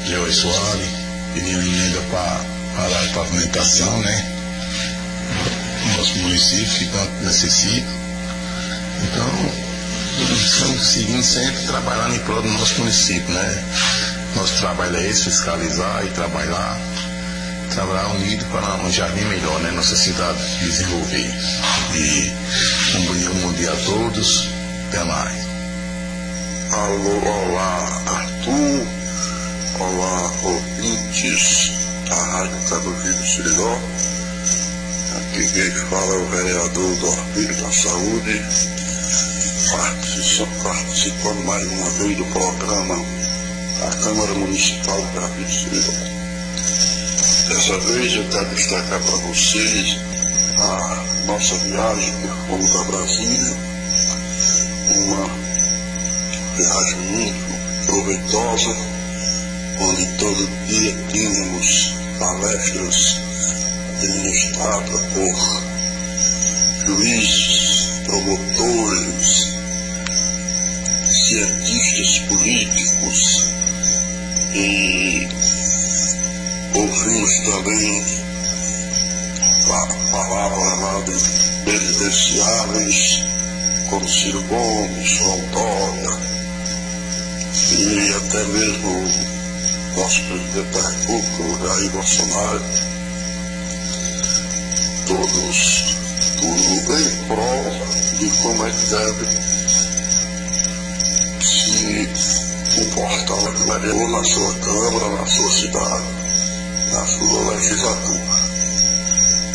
Joey 0.07 0.33
Soares, 0.33 0.89
pedindo 1.35 1.63
emenda 1.63 2.01
para 2.11 2.41
a 2.87 3.15
pavimentação, 3.15 3.99
né? 4.01 4.35
Nosso 5.97 6.19
município 6.19 6.79
que 6.79 6.87
tanto 6.87 7.25
necessita. 7.25 7.89
Então, 9.03 9.64
estamos 10.23 10.87
seguindo 10.87 11.23
sempre 11.23 11.67
trabalhando 11.67 12.15
em 12.15 12.19
prol 12.21 12.43
do 12.43 12.49
nosso 12.49 12.79
município, 12.81 13.33
né? 13.33 13.65
Nosso 14.37 14.59
trabalho 14.59 14.97
é 14.97 15.07
esse, 15.09 15.25
fiscalizar 15.25 16.05
e 16.05 16.09
trabalhar, 16.11 16.79
trabalhar 17.71 18.07
unido 18.15 18.45
para 18.47 18.77
um 18.85 18.93
jardim 18.93 19.25
melhor, 19.25 19.61
né? 19.61 19.71
Nossa 19.73 19.97
cidade 19.97 20.39
desenvolver. 20.61 21.35
E 21.95 22.33
um 23.29 23.41
bom 23.41 23.53
dia 23.53 23.73
a 23.73 23.77
todos, 23.77 24.49
até 24.89 25.05
mais. 25.05 25.45
Alô, 26.73 27.19
olá, 27.19 28.03
Arthur. 28.07 28.87
Olá, 29.79 30.33
ouvintes 30.45 31.73
da 32.09 32.17
Rádio 32.17 32.61
Cabovino 32.69 33.27
Siridó. 33.27 33.79
Aqui 35.17 35.49
quem 35.49 35.71
fala 35.71 36.15
é 36.15 36.19
o 36.19 36.27
vereador 36.27 36.97
do 36.97 37.07
Orfilho 37.07 37.57
da 37.63 37.73
Saúde, 37.73 38.43
participando 40.63 41.45
mais 41.47 41.67
uma 41.67 41.91
vez 41.91 42.17
do 42.17 42.25
programa 42.27 42.97
da 43.81 43.89
Câmara 43.91 44.35
Municipal 44.35 45.01
Siridó. 45.49 45.93
Dessa 47.49 47.79
vez 47.81 48.15
eu 48.15 48.25
quero 48.29 48.55
destacar 48.55 49.01
para 49.01 49.17
vocês 49.17 49.99
a 50.59 51.05
nossa 51.27 51.57
viagem 51.59 52.15
que 52.21 52.29
fomos 52.47 52.77
a 52.77 52.85
Brasília, 52.85 53.57
uma 54.91 55.27
viagem 56.57 57.01
muito 57.11 57.87
proveitosa, 57.87 58.77
onde 59.81 60.07
todo 60.19 60.67
dia 60.67 60.97
tínhamos 61.11 61.95
palestras 62.19 63.17
administradas 63.99 65.01
por 65.15 65.65
juízes, 66.87 68.03
promotores, 68.07 69.54
cientistas 71.35 72.19
políticos. 72.29 73.51
E 74.55 75.29
ouvimos 76.77 77.39
também 77.51 78.05
palavras 80.13 80.79
lá 80.79 81.01
de 81.01 81.65
presidenciáveis 81.65 83.25
como 83.91 84.09
Ciro 84.09 84.43
Gomes, 84.45 85.19
Dória, 85.53 86.19
e 87.73 88.13
até 88.15 88.45
mesmo 88.45 88.91
o 88.91 90.01
nosso 90.01 90.23
presidente 90.23 90.71
da 90.71 90.89
República, 90.89 91.67
Jair 91.67 91.91
Bolsonaro, 91.91 92.65
todos 95.09 95.85
tudo 96.41 96.99
em 97.01 97.09
prol 97.27 97.65
de 98.19 98.29
como 98.43 98.67
é 98.67 98.71
que 98.71 98.87
deve 98.87 99.55
vereador 103.65 104.11
na 104.11 104.25
sua 104.25 104.55
Câmara, 104.55 105.09
na 105.11 105.27
sua 105.27 105.51
cidade, 105.51 106.05
na 106.93 107.07
sua 107.07 107.51
legislatura. 107.51 108.45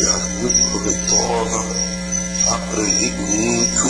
É 0.02 0.42
muito 0.42 0.68
proveitosa, 0.72 1.76
aprendi 2.48 3.12
muito 3.12 3.88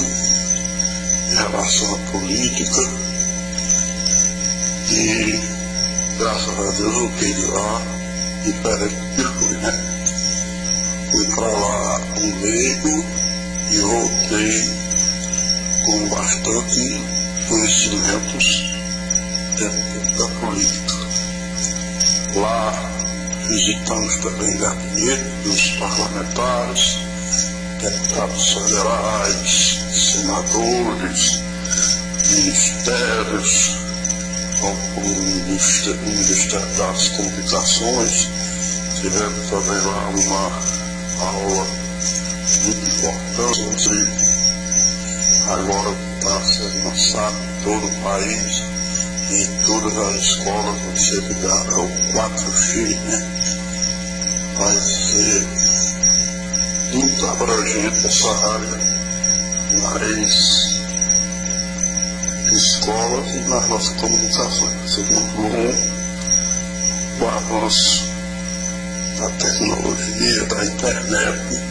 em 1.30 1.36
relação 1.36 1.96
à 1.96 1.98
política 2.12 3.10
e 4.92 5.40
graças 6.18 6.60
a 6.60 6.72
Deus 6.72 6.96
eu 6.96 7.10
de 7.10 7.46
lá 7.46 7.82
e 8.46 8.54
peraí 8.54 8.90
que 9.16 9.24
fui, 9.24 9.58
né? 9.58 9.72
Fui 11.12 11.26
para 11.36 11.48
lá 11.48 12.02
um 12.18 12.42
leigo 12.42 13.06
e 13.72 13.78
voltei 13.78 14.80
com 15.86 16.10
bastante 16.10 17.02
conhecimentos 17.48 18.70
dentro 19.60 19.89
da 20.20 20.28
política. 20.28 20.96
Lá 22.36 22.74
visitamos 23.48 24.18
também 24.18 24.58
gabinete 24.58 25.24
dos 25.44 25.72
parlamentares, 25.80 26.98
deputados 27.82 28.54
federais, 28.54 29.80
senadores, 29.94 31.40
ministérios, 32.36 33.78
como 34.60 35.08
Ministério, 36.06 36.68
das 36.78 37.10
Comunicações, 37.10 38.28
tivemos 39.00 39.50
também 39.50 39.82
lá 39.82 40.10
uma 40.10 41.28
aula 41.28 41.68
muito 42.66 42.90
importante 42.92 44.30
agora 45.50 45.96
está 46.20 46.42
sendo 46.42 46.84
lançado 46.86 47.36
em 47.36 47.64
todo 47.64 47.88
o 47.88 48.04
país, 48.04 48.79
em 49.32 49.62
todas 49.64 49.98
as 49.98 50.16
escolas, 50.16 50.80
você 50.82 51.20
ligar 51.22 51.74
ao 51.74 51.88
4G, 51.88 53.00
né? 53.02 53.20
Vai 54.58 54.76
ser 54.76 55.48
muito 56.94 57.26
abrangente 57.28 58.08
essa 58.08 58.32
área, 58.54 58.80
mas 59.82 60.80
escolas 62.52 63.36
e 63.36 63.40
nas 63.50 63.68
nossas 63.70 63.96
comunicações. 64.02 64.92
Segundo 64.92 66.00
o 67.22 67.28
avanço 67.28 68.10
da 69.20 69.30
tecnologia, 69.30 70.46
da 70.46 70.66
internet, 70.66 71.64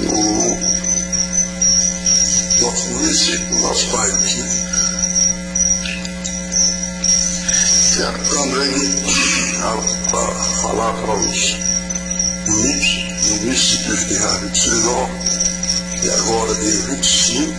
no 0.00 0.60
nosso 2.60 2.88
município, 2.90 3.50
no 3.50 3.60
nosso 3.60 3.86
país. 3.90 4.12
Quero 4.14 4.51
para 10.90 11.14
os 11.14 11.58
municípios 13.28 14.08
de 14.08 14.16
Rádio 14.16 14.50
de 14.50 14.60
Sirinó 14.60 15.08
que 16.00 16.10
agora, 16.10 16.54
dia 16.56 16.82
25, 16.88 17.52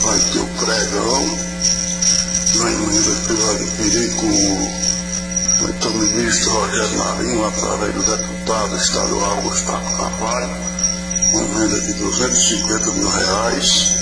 vai 0.00 0.18
ter 0.18 0.38
o 0.38 0.46
pregão. 0.46 1.54
Na 2.54 2.70
vai 3.34 3.54
adquirir 3.56 4.14
com 4.14 4.26
o 4.26 4.84
então, 5.68 5.92
ministro 5.92 6.52
Rogério 6.52 6.98
Marinho, 6.98 7.46
através 7.46 7.94
do 7.94 8.02
deputado 8.02 8.76
estadual 8.76 9.42
Gustavo 9.42 9.96
Carvalho, 9.96 10.50
uma 11.32 11.44
emenda 11.44 11.80
de 11.80 11.92
250 11.92 12.92
mil 12.92 13.08
reais, 13.08 13.96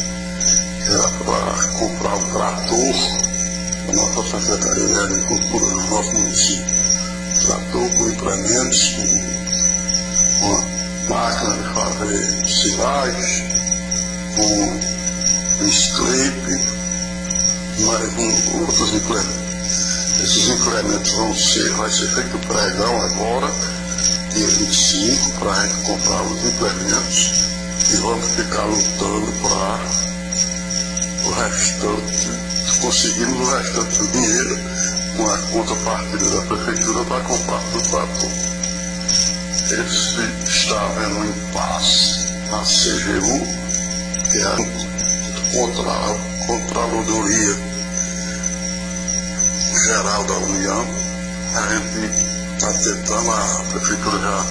que 0.85 0.91
era 0.93 1.09
para 1.25 1.69
comprar 1.79 2.17
um 2.17 2.23
trator. 2.31 2.95
A 3.89 3.93
nossa 3.93 4.41
Secretaria 4.41 4.87
de 4.87 4.99
Agricultura 5.01 5.67
no 5.67 5.91
nosso 5.91 6.13
município 6.13 6.83
com 7.47 8.09
implementos, 8.09 8.95
com 10.39 10.47
uma 10.47 10.65
máquina 11.09 11.57
de 11.57 11.75
fazer 11.75 12.47
silagem, 12.47 13.53
com 14.37 15.65
um 15.65 15.71
scrape, 15.71 16.55
mas 17.81 18.15
com 18.15 18.59
outros 18.61 18.95
implementos. 18.95 20.23
Esses 20.23 20.49
implementos 20.51 21.13
vão 21.13 21.35
ser, 21.35 21.69
vai 21.71 21.91
ser 21.91 22.07
feito 22.15 22.39
pregão 22.47 23.03
agora, 23.03 23.51
dia 24.35 24.47
25, 24.47 25.33
para 25.41 25.53
a 25.53 25.67
gente 25.67 25.83
comprar 25.83 26.23
os 26.23 26.45
implementos 26.45 27.33
e 27.93 27.97
vamos 27.97 28.27
ficar 28.27 28.65
lutando 28.65 29.33
para 29.43 29.81
o 31.25 31.31
restante 31.31 32.53
conseguimos 32.81 33.49
o 33.49 33.57
restante 33.57 33.99
do 33.99 34.09
dinheiro 34.09 34.61
com 35.17 35.31
a 35.31 35.39
contrapartida 35.39 36.31
da 36.31 36.43
prefeitura 36.43 37.05
para 37.05 37.21
comprar 37.25 37.59
o 37.59 37.83
trator. 37.83 38.31
Esse 39.73 40.21
está 40.49 40.87
havendo 40.87 41.19
um 41.19 41.25
impasse 41.25 42.33
na 42.51 42.61
CGU, 42.61 43.47
que 44.31 44.39
é 44.39 44.57
contra, 45.53 45.91
a 45.91 46.47
Contralodoria 46.47 47.57
Geral 49.85 50.25
da 50.25 50.35
União. 50.39 50.87
A 51.55 51.75
gente 51.75 51.99
está 52.55 52.73
tentando, 52.73 53.31
a 53.31 53.65
prefeitura 53.71 54.19
já 54.19 54.47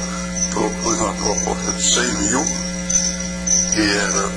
propôs 0.52 0.98
uma 1.00 1.14
proposta 1.14 1.72
de 1.72 1.84
100 1.84 2.14
mil, 2.18 2.46
que 3.72 3.82
era 3.82 4.32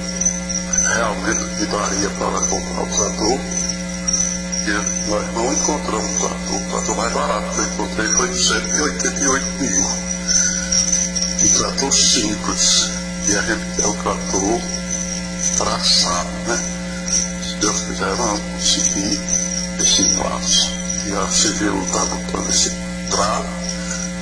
realmente 0.94 1.44
que 1.56 1.66
daria 1.66 2.10
para 2.10 2.40
comprar 2.48 2.82
o 2.82 2.86
trator 2.86 3.63
nós 5.14 5.32
não 5.34 5.52
encontramos 5.52 6.10
o 6.10 6.18
trator, 6.18 6.56
o 6.56 6.70
trator 6.70 6.96
mais 6.96 7.12
barato 7.12 7.54
que 7.54 7.58
eu 7.58 7.64
encontrei 7.66 8.06
foi 8.08 8.28
de 8.28 8.42
188 8.42 9.46
mil. 9.60 9.86
Um 11.40 11.52
trator 11.58 11.92
simples. 11.92 12.90
E 13.28 13.36
a 13.36 13.42
gente 13.42 13.76
quer 13.76 13.86
o 13.86 13.94
trator 13.94 14.60
traçado, 15.56 16.30
né? 16.48 16.58
Se 17.42 17.54
Deus 17.60 17.80
quiser, 17.80 18.14
vamos 18.16 18.40
conseguir 18.40 19.20
esse 19.80 20.02
passo. 20.16 20.72
E 21.06 21.12
a 21.12 21.26
CGU 21.26 21.84
está 21.84 22.04
botando 22.06 22.50
esse 22.50 22.70
travo, 23.10 23.48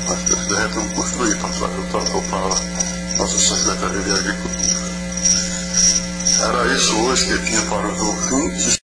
mas 0.09 0.23
Deus 0.25 0.41
quiser, 0.43 0.69
vamos 0.69 0.93
construir 0.93 1.37
para 1.37 1.49
trazer 1.49 1.79
o 1.79 1.87
trator 1.91 2.23
para 2.25 3.19
nossa 3.19 3.39
Secretaria 3.39 4.03
de 4.03 4.11
Agricultura. 4.11 4.83
Era 6.43 6.75
isso 6.75 6.97
hoje 6.97 7.27
que 7.27 7.47
tinha 7.47 7.63
para 7.63 7.89
os 7.89 8.01
ouvintes 8.01 8.82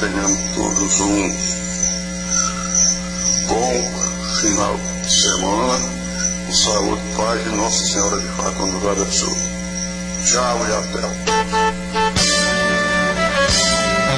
Tenhamos 0.00 0.40
todos 0.54 1.00
um 1.02 1.28
bom 3.48 3.72
final 4.40 4.80
de 5.02 5.10
semana. 5.10 5.90
Com 6.46 6.52
saúde, 6.52 7.02
paz 7.18 7.46
e 7.46 7.48
Nossa 7.50 7.84
Senhora 7.84 8.18
de 8.18 8.28
Fátima 8.28 8.66
do 8.68 8.80
Guarda 8.80 9.04
Sul. 9.04 9.36
Tchau 10.24 10.66
e 10.66 10.72
até. 10.72 11.06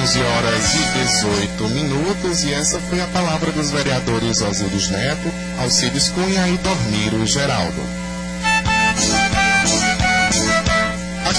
11 0.03 0.21
horas 0.21 0.73
e 0.73 0.83
18 0.99 1.69
minutos 1.69 2.43
e 2.45 2.53
essa 2.53 2.79
foi 2.79 3.01
a 3.01 3.07
palavra 3.07 3.51
dos 3.51 3.69
vereadores 3.69 4.41
Osíris 4.41 4.87
Neto, 4.87 5.29
Alcides 5.59 6.07
Cunha 6.09 6.47
e 6.47 6.57
Dormiro 6.59 7.25
Geraldo. 7.25 8.02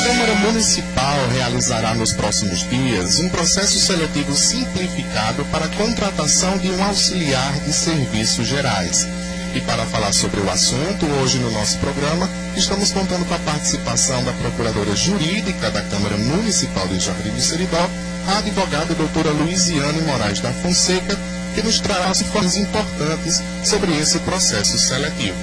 Câmara 0.05 0.35
Municipal 0.35 1.17
realizará 1.33 1.95
nos 1.95 2.13
próximos 2.13 2.69
dias 2.69 3.21
um 3.21 3.31
processo 3.31 3.81
seletivo 3.81 4.37
simplificado 4.37 5.47
para 5.47 5.65
a 5.65 5.69
contratação 5.69 6.59
de 6.59 6.71
um 6.71 6.85
auxiliar 6.85 7.59
de 7.61 7.73
serviços 7.73 8.47
gerais. 8.47 9.09
E 9.55 9.63
para 9.63 9.87
falar 9.87 10.13
sobre 10.13 10.41
o 10.41 10.51
assunto, 10.51 11.07
hoje 11.07 11.39
no 11.39 11.51
nosso 11.53 11.79
programa, 11.79 12.29
estamos 12.55 12.93
contando 12.93 13.25
com 13.27 13.35
a 13.35 13.39
participação 13.39 14.23
da 14.25 14.33
Procuradora 14.35 14.95
Jurídica 14.95 15.71
da 15.71 15.81
Câmara 15.81 16.19
Municipal 16.19 16.87
de 16.87 17.01
Jardim 17.01 17.31
do 17.31 17.41
Seridó, 17.41 17.89
a 18.29 18.39
advogada 18.39 18.95
doutora 18.95 19.31
Luiziane 19.31 20.03
Moraes 20.03 20.41
da 20.41 20.53
Fonseca, 20.53 21.19
que 21.55 21.63
nos 21.63 21.81
trará 21.81 22.11
informações 22.11 22.57
importantes 22.57 23.43
sobre 23.65 23.99
esse 23.99 24.19
processo 24.19 24.79
seletivo. 24.79 25.39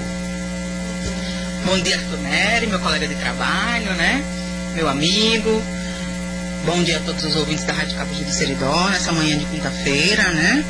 Bom 1.66 1.80
dia, 1.80 1.96
Arthur 1.96 2.20
Nery, 2.20 2.68
meu 2.68 2.80
colega 2.80 3.08
de 3.08 3.16
trabalho, 3.16 3.94
né? 3.96 4.24
Meu 4.74 4.88
amigo. 4.88 5.62
Bom 6.66 6.84
dia 6.84 6.98
a 6.98 7.00
todos 7.02 7.24
os 7.24 7.36
ouvintes 7.36 7.64
da 7.66 7.74
Rádio 7.74 7.96
Cabo 7.98 8.14
de 8.14 8.32
Seridó, 8.32 8.90
nessa 8.90 9.12
manhã 9.12 9.38
de 9.38 9.46
quinta-feira, 9.46 10.24
né? 10.32 10.64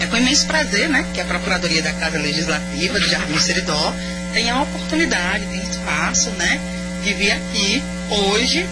É 0.00 0.06
com 0.06 0.16
imenso 0.16 0.46
prazer, 0.46 0.88
né, 0.88 1.06
que 1.14 1.20
a 1.20 1.24
Procuradoria 1.24 1.80
da 1.82 1.92
Casa 1.92 2.18
Legislativa 2.18 2.98
de 2.98 3.08
Jardim 3.08 3.38
Seridó 3.38 3.94
tenha 4.32 4.54
a 4.54 4.62
oportunidade, 4.62 5.46
tem 5.46 5.62
espaço, 5.62 6.30
né, 6.30 6.60
de 7.04 7.14
vir 7.14 7.30
aqui 7.30 7.82
hoje 8.10 8.66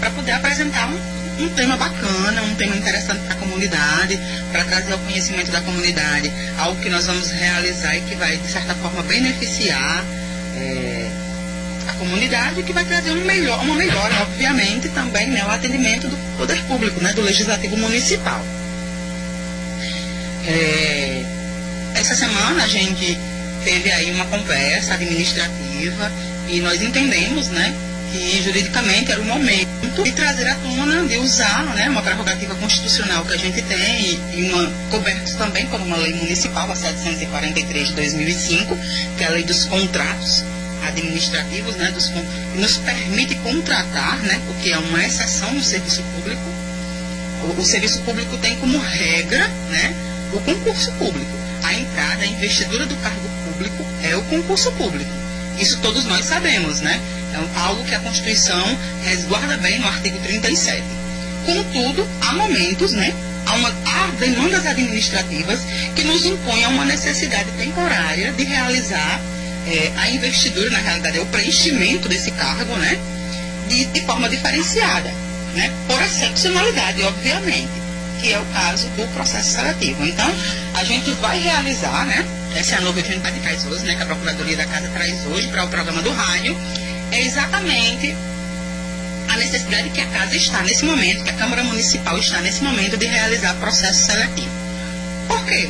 para 0.00 0.10
poder 0.10 0.32
apresentar 0.32 0.86
um, 0.88 1.44
um, 1.44 1.48
tema 1.50 1.76
bacana, 1.76 2.42
um 2.42 2.54
tema 2.56 2.76
interessante 2.76 3.20
para 3.20 3.34
a 3.34 3.38
comunidade, 3.38 4.20
para 4.52 4.64
trazer 4.64 4.92
ao 4.92 4.98
conhecimento 4.98 5.50
da 5.50 5.62
comunidade 5.62 6.30
algo 6.58 6.78
que 6.82 6.90
nós 6.90 7.06
vamos 7.06 7.30
realizar 7.30 7.96
e 7.96 8.02
que 8.02 8.14
vai, 8.16 8.36
de 8.36 8.48
certa 8.48 8.74
forma, 8.74 9.02
beneficiar. 9.02 10.04
É, 10.56 11.25
comunidade 11.94 12.62
que 12.62 12.72
vai 12.72 12.84
trazer 12.84 13.12
um 13.12 13.24
melhor, 13.24 13.62
uma 13.62 13.74
melhora, 13.74 14.22
obviamente, 14.22 14.88
também 14.90 15.28
né, 15.30 15.44
o 15.44 15.50
atendimento 15.50 16.08
do 16.08 16.16
poder 16.36 16.60
público, 16.64 17.00
né, 17.00 17.12
do 17.12 17.22
legislativo 17.22 17.76
municipal. 17.76 18.44
É, 20.46 21.24
essa 21.94 22.14
semana 22.14 22.64
a 22.64 22.68
gente 22.68 23.18
teve 23.64 23.90
aí 23.90 24.10
uma 24.12 24.24
conversa 24.26 24.94
administrativa 24.94 26.12
e 26.48 26.60
nós 26.60 26.80
entendemos, 26.82 27.48
né, 27.48 27.74
que 28.12 28.42
juridicamente 28.42 29.10
era 29.10 29.20
o 29.20 29.24
momento 29.24 30.02
de 30.02 30.12
trazer 30.12 30.48
à 30.48 30.54
tona, 30.54 31.06
de 31.06 31.16
usar 31.16 31.64
né, 31.74 31.88
uma 31.88 32.02
prerrogativa 32.02 32.54
constitucional 32.54 33.24
que 33.24 33.34
a 33.34 33.36
gente 33.36 33.60
tem 33.62 34.20
e 34.34 34.50
uma 34.52 34.72
coberta 34.90 35.32
também 35.36 35.66
por 35.66 35.80
uma 35.80 35.96
lei 35.96 36.14
municipal, 36.14 36.70
a 36.70 36.76
743 36.76 37.88
de 37.88 37.94
2005, 37.94 38.78
que 39.16 39.24
é 39.24 39.26
a 39.26 39.30
lei 39.30 39.42
dos 39.42 39.64
contratos 39.64 40.44
administrativos, 40.82 41.76
né, 41.76 41.90
dos, 41.90 42.10
nos 42.54 42.78
permite 42.78 43.34
contratar, 43.36 44.18
né, 44.22 44.40
o 44.48 44.54
que 44.62 44.72
é 44.72 44.78
uma 44.78 45.04
exceção 45.04 45.52
no 45.52 45.62
serviço 45.62 46.02
público. 46.14 46.42
O, 47.44 47.60
o 47.60 47.64
serviço 47.64 48.00
público 48.02 48.36
tem 48.38 48.56
como 48.56 48.78
regra 48.78 49.46
né, 49.70 49.94
o 50.32 50.40
concurso 50.40 50.92
público. 50.92 51.36
A 51.62 51.74
entrada, 51.74 52.22
a 52.22 52.26
investidura 52.26 52.86
do 52.86 52.96
cargo 52.96 53.28
público 53.44 53.84
é 54.02 54.16
o 54.16 54.22
concurso 54.24 54.70
público. 54.72 55.10
Isso 55.58 55.78
todos 55.80 56.04
nós 56.04 56.26
sabemos, 56.26 56.80
né? 56.80 57.00
É 57.32 57.60
algo 57.60 57.82
que 57.84 57.94
a 57.94 58.00
Constituição 58.00 58.78
resguarda 59.04 59.56
bem 59.56 59.78
no 59.78 59.86
artigo 59.86 60.18
37. 60.18 60.82
Contudo, 61.44 62.06
há 62.20 62.34
momentos, 62.34 62.92
né? 62.92 63.14
Há, 63.46 63.54
uma, 63.54 63.68
há 63.68 64.10
demandas 64.18 64.66
administrativas 64.66 65.60
que 65.94 66.04
nos 66.04 66.24
impõem 66.24 66.64
a 66.64 66.68
uma 66.68 66.84
necessidade 66.84 67.50
temporária 67.52 68.32
de 68.32 68.44
realizar 68.44 69.20
é, 69.66 69.92
a 69.96 70.10
investidura, 70.10 70.70
na 70.70 70.78
realidade, 70.78 71.18
é 71.18 71.20
o 71.20 71.26
preenchimento 71.26 72.08
desse 72.08 72.30
cargo, 72.32 72.74
né? 72.76 72.98
De, 73.68 73.84
de 73.86 74.00
forma 74.02 74.28
diferenciada, 74.28 75.12
né? 75.54 75.72
Por 75.88 76.00
excepcionalidade, 76.00 77.02
obviamente, 77.02 77.72
que 78.20 78.32
é 78.32 78.38
o 78.38 78.44
caso 78.46 78.88
do 78.90 79.06
processo 79.12 79.52
seletivo. 79.52 80.04
Então, 80.06 80.32
a 80.74 80.84
gente 80.84 81.10
vai 81.14 81.40
realizar, 81.40 82.06
né? 82.06 82.24
Essa 82.54 82.76
é 82.76 82.78
a 82.78 82.80
novidade 82.80 83.34
que 83.34 83.40
traz 83.40 83.66
hoje, 83.66 83.84
né? 83.84 83.96
Que 83.96 84.02
a 84.02 84.06
Procuradoria 84.06 84.56
da 84.56 84.66
Casa 84.66 84.88
traz 84.88 85.26
hoje 85.26 85.48
para 85.48 85.64
o 85.64 85.68
programa 85.68 86.00
do 86.00 86.12
rádio. 86.12 86.56
É 87.10 87.20
exatamente 87.22 88.16
a 89.28 89.36
necessidade 89.36 89.90
que 89.90 90.00
a 90.00 90.06
Casa 90.06 90.36
está 90.36 90.62
nesse 90.62 90.84
momento, 90.84 91.24
que 91.24 91.30
a 91.30 91.34
Câmara 91.34 91.64
Municipal 91.64 92.16
está 92.18 92.40
nesse 92.40 92.62
momento 92.62 92.96
de 92.96 93.06
realizar 93.06 93.54
processo 93.54 94.06
seletivo. 94.06 94.50
Por 95.26 95.44
quê? 95.44 95.68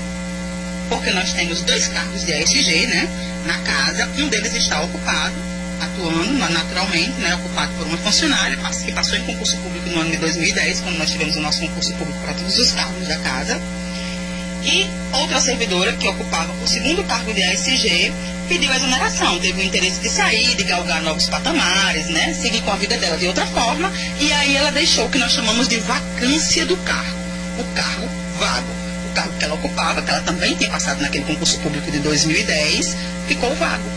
Porque 0.90 1.10
nós 1.12 1.32
temos 1.32 1.62
dois 1.62 1.88
cargos 1.88 2.24
de 2.24 2.34
ASG, 2.34 2.86
né? 2.86 3.08
Na 3.46 3.58
casa, 3.58 4.08
um 4.18 4.28
deles 4.28 4.54
está 4.54 4.80
ocupado, 4.82 5.34
atuando 5.80 6.32
naturalmente, 6.52 7.20
né, 7.20 7.34
ocupado 7.36 7.72
por 7.74 7.86
uma 7.86 7.96
funcionária 7.98 8.56
que 8.84 8.92
passou 8.92 9.16
em 9.16 9.22
concurso 9.24 9.56
público 9.58 9.88
no 9.90 10.00
ano 10.00 10.10
de 10.10 10.16
2010, 10.18 10.80
quando 10.80 10.98
nós 10.98 11.10
tivemos 11.10 11.36
o 11.36 11.40
nosso 11.40 11.60
concurso 11.60 11.92
público 11.94 12.18
para 12.20 12.34
todos 12.34 12.58
os 12.58 12.72
cargos 12.72 13.06
da 13.06 13.16
casa. 13.18 13.60
E 14.64 14.86
outra 15.12 15.40
servidora 15.40 15.92
que 15.92 16.08
ocupava 16.08 16.52
o 16.52 16.66
segundo 16.66 17.04
cargo 17.04 17.32
de 17.32 17.42
ASG 17.42 18.12
pediu 18.48 18.72
exoneração, 18.72 19.38
teve 19.38 19.60
o 19.60 19.64
interesse 19.64 20.00
de 20.00 20.08
sair, 20.08 20.56
de 20.56 20.64
galgar 20.64 21.02
novos 21.02 21.28
patamares, 21.28 22.08
né, 22.08 22.34
seguir 22.34 22.62
com 22.62 22.72
a 22.72 22.76
vida 22.76 22.96
dela 22.96 23.16
de 23.16 23.26
outra 23.26 23.46
forma, 23.46 23.92
e 24.20 24.32
aí 24.32 24.56
ela 24.56 24.72
deixou 24.72 25.06
o 25.06 25.10
que 25.10 25.18
nós 25.18 25.32
chamamos 25.32 25.68
de 25.68 25.78
vacância 25.78 26.64
do 26.66 26.76
cargo, 26.78 27.18
o 27.58 27.64
cargo 27.74 28.08
vago. 28.38 28.85
O 29.16 29.18
cargo 29.18 29.38
que 29.38 29.44
ela 29.46 29.54
ocupava, 29.54 30.02
que 30.02 30.10
ela 30.10 30.20
também 30.20 30.54
tinha 30.56 30.68
passado 30.68 31.00
naquele 31.00 31.24
concurso 31.24 31.58
público 31.60 31.90
de 31.90 32.00
2010, 32.00 32.94
ficou 33.26 33.54
vago. 33.54 33.90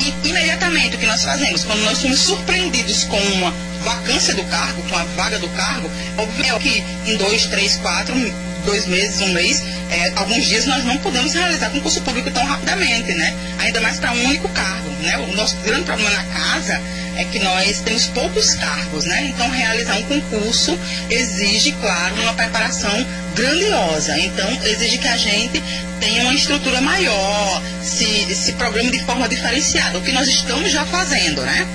E 0.00 0.28
imediatamente 0.28 0.96
o 0.96 0.98
que 0.98 1.06
nós 1.06 1.22
fazemos, 1.22 1.62
quando 1.62 1.80
nós 1.84 1.98
somos 1.98 2.18
surpreendidos 2.18 3.04
com 3.04 3.16
uma 3.34 3.54
vacância 3.84 4.34
do 4.34 4.42
cargo, 4.46 4.82
com 4.88 4.96
a 4.96 5.04
vaga 5.14 5.38
do 5.38 5.48
cargo, 5.50 5.88
óbvio 6.18 6.58
que 6.58 6.84
em 7.06 7.16
dois, 7.16 7.46
três, 7.46 7.76
quatro, 7.76 8.12
dois 8.60 8.86
meses, 8.86 9.20
um 9.20 9.32
mês, 9.32 9.62
é, 9.90 10.12
alguns 10.16 10.46
dias 10.46 10.66
nós 10.66 10.84
não 10.84 10.96
podemos 10.98 11.32
realizar 11.32 11.70
concurso 11.70 12.00
público 12.02 12.30
tão 12.30 12.44
rapidamente, 12.44 13.12
né? 13.14 13.34
Ainda 13.58 13.80
mais 13.80 13.98
para 13.98 14.12
um 14.12 14.24
único 14.24 14.48
cargo, 14.50 14.88
né? 15.02 15.18
O 15.18 15.34
nosso 15.34 15.56
grande 15.56 15.84
problema 15.84 16.10
na 16.10 16.24
casa 16.24 16.80
é 17.16 17.24
que 17.24 17.38
nós 17.40 17.80
temos 17.80 18.06
poucos 18.06 18.54
cargos, 18.54 19.04
né? 19.04 19.26
Então 19.28 19.48
realizar 19.50 19.96
um 19.96 20.02
concurso 20.04 20.78
exige, 21.08 21.72
claro, 21.72 22.14
uma 22.22 22.34
preparação 22.34 23.06
grandiosa. 23.34 24.18
Então 24.18 24.48
exige 24.64 24.98
que 24.98 25.08
a 25.08 25.16
gente 25.16 25.62
tenha 26.00 26.22
uma 26.24 26.34
estrutura 26.34 26.80
maior, 26.80 27.62
se, 27.82 28.34
se 28.34 28.52
programe 28.52 28.90
de 28.90 29.00
forma 29.04 29.28
diferenciada, 29.28 29.98
o 29.98 30.02
que 30.02 30.12
nós 30.12 30.28
estamos 30.28 30.70
já 30.70 30.84
fazendo, 30.86 31.42
né? 31.42 31.66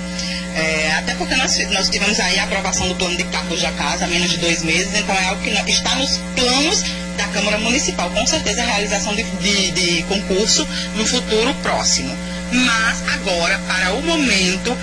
É, 0.56 0.94
até 1.00 1.14
porque 1.16 1.36
nós, 1.36 1.58
nós 1.72 1.90
tivemos 1.90 2.18
aí 2.20 2.40
a 2.40 2.46
aprovação 2.46 2.88
do 2.88 2.96
plano 2.96 3.18
de 3.18 3.26
cargos 3.26 3.62
da 3.62 3.72
casa 3.74 4.06
há 4.06 4.08
menos 4.08 4.30
de 4.30 4.38
dois 4.38 4.64
meses, 4.64 4.94
então 4.96 5.14
é 5.14 5.26
algo 5.26 5.42
que 5.42 5.50
está 5.70 5.96
nos 5.96 6.18
planos 6.34 6.84
da 7.18 7.28
Câmara 7.28 7.58
Municipal, 7.58 8.10
com 8.10 8.26
certeza 8.26 8.62
a 8.62 8.66
realização 8.66 9.14
de, 9.16 9.24
de, 9.24 9.72
de 9.72 10.04
concurso 10.04 10.66
no 10.96 11.06
futuro 11.06 11.54
próximo. 11.56 12.16
Mas 12.52 13.04
agora, 13.14 13.60
para 13.68 13.94
o 13.94 14.02
momento, 14.02 14.78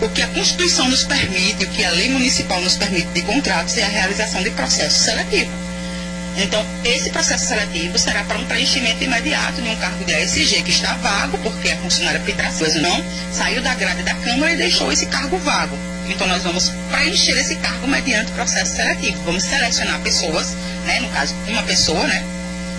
o 0.00 0.08
que 0.08 0.22
a 0.22 0.26
Constituição 0.28 0.88
nos 0.88 1.04
permite, 1.04 1.64
o 1.64 1.68
que 1.68 1.84
a 1.84 1.90
lei 1.90 2.08
municipal 2.08 2.60
nos 2.60 2.76
permite 2.76 3.08
de 3.08 3.22
contratos 3.22 3.76
é 3.76 3.84
a 3.84 3.88
realização 3.88 4.42
de 4.42 4.50
processo 4.50 5.04
seletivo. 5.04 5.50
Então, 6.36 6.64
esse 6.84 7.10
processo 7.10 7.46
seletivo 7.46 7.98
será 7.98 8.24
para 8.24 8.38
um 8.38 8.44
preenchimento 8.44 9.02
imediato 9.04 9.62
de 9.62 9.68
um 9.68 9.76
cargo 9.76 10.04
de 10.04 10.14
ASG 10.14 10.62
que 10.62 10.70
está 10.70 10.94
vago, 10.94 11.38
porque 11.38 11.70
a 11.70 11.76
funcionária 11.76 12.20
Pitrações 12.20 12.74
não 12.76 13.04
saiu 13.32 13.62
da 13.62 13.74
grade 13.74 14.02
da 14.02 14.14
Câmara 14.14 14.52
e 14.52 14.56
deixou 14.56 14.92
esse 14.92 15.06
cargo 15.06 15.38
vago. 15.38 15.78
Então, 16.08 16.26
nós 16.26 16.42
vamos 16.42 16.70
preencher 16.90 17.38
esse 17.38 17.54
cargo 17.56 17.86
mediante 17.86 18.32
processo 18.32 18.74
seletivo. 18.76 19.22
Vamos 19.24 19.44
selecionar 19.44 20.00
pessoas, 20.00 20.54
né, 20.84 21.00
no 21.00 21.08
caso, 21.10 21.34
uma 21.46 21.62
pessoa, 21.62 22.06
né, 22.06 22.24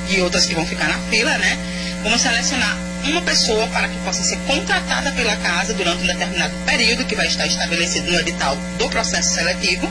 e 0.10 0.20
outras 0.22 0.46
que 0.46 0.54
vão 0.54 0.66
ficar 0.66 0.88
na 0.90 1.00
fila, 1.10 1.36
né, 1.38 1.58
vamos 2.04 2.22
selecionar 2.22 2.78
uma 3.06 3.22
pessoa 3.22 3.68
para 3.68 3.88
que 3.88 3.98
possa 4.00 4.24
ser 4.24 4.38
contratada 4.48 5.12
pela 5.12 5.36
casa 5.38 5.74
durante 5.74 6.04
um 6.04 6.08
determinado 6.08 6.54
período 6.66 7.06
que 7.06 7.16
vai 7.16 7.28
estar 7.28 7.46
estabelecido 7.46 8.12
no 8.12 8.20
edital 8.20 8.58
do 8.78 8.90
processo 8.90 9.36
seletivo 9.36 9.90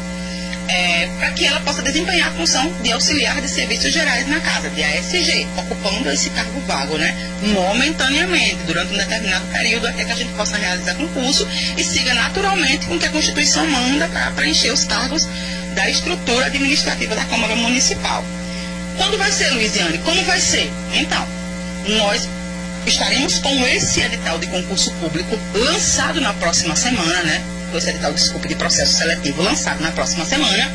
é, 0.69 1.09
para 1.19 1.31
que 1.33 1.47
ela 1.47 1.61
possa 1.61 1.83
desempenhar 1.83 2.29
a 2.29 2.33
função 2.33 2.73
de 2.83 2.93
auxiliar 2.93 3.41
de 3.41 3.49
serviços 3.49 3.93
gerais 3.93 4.27
na 4.29 4.41
casa, 4.41 4.71
de 4.71 4.83
ASG, 4.83 5.47
ocupando 5.57 6.11
esse 6.11 6.31
cargo 6.31 6.61
vago, 6.61 6.97
né, 6.97 7.15
momentaneamente, 7.43 8.59
durante 8.67 8.93
um 8.93 8.97
determinado 8.97 9.45
período, 9.47 9.87
até 9.87 10.05
que 10.05 10.13
a 10.13 10.17
gente 10.17 10.33
possa 10.33 10.57
realizar 10.57 10.95
concurso 10.95 11.47
e 11.77 11.85
siga 11.85 12.15
naturalmente 12.15 12.87
com 12.87 12.97
o 12.97 12.99
que 12.99 13.07
a 13.07 13.11
Constituição 13.11 13.67
manda 13.67 14.09
para 14.09 14.31
preencher 14.33 14.73
os 14.73 14.85
cargos 14.85 15.29
da 15.75 15.89
estrutura 15.91 16.47
administrativa 16.47 17.15
da 17.15 17.25
Câmara 17.25 17.57
Municipal. 17.57 18.25
Quando 18.97 19.19
vai 19.19 19.31
ser, 19.31 19.51
Luiziane? 19.51 19.99
Como 19.99 20.23
vai 20.23 20.41
ser? 20.41 20.71
Então, 20.93 21.27
nós 21.99 22.29
estaremos 22.87 23.39
com 23.39 23.67
esse 23.67 24.01
edital 24.01 24.39
de 24.39 24.47
concurso 24.47 24.91
público 24.93 25.39
lançado 25.55 26.21
na 26.21 26.33
próxima 26.35 26.77
semana, 26.77 27.23
né? 27.23 27.43
Esse 27.79 27.91
edital, 27.91 28.13
desculpe, 28.13 28.49
de 28.49 28.55
processo 28.55 28.95
seletivo 28.95 29.43
lançado 29.43 29.81
na 29.81 29.91
próxima 29.93 30.25
semana, 30.25 30.73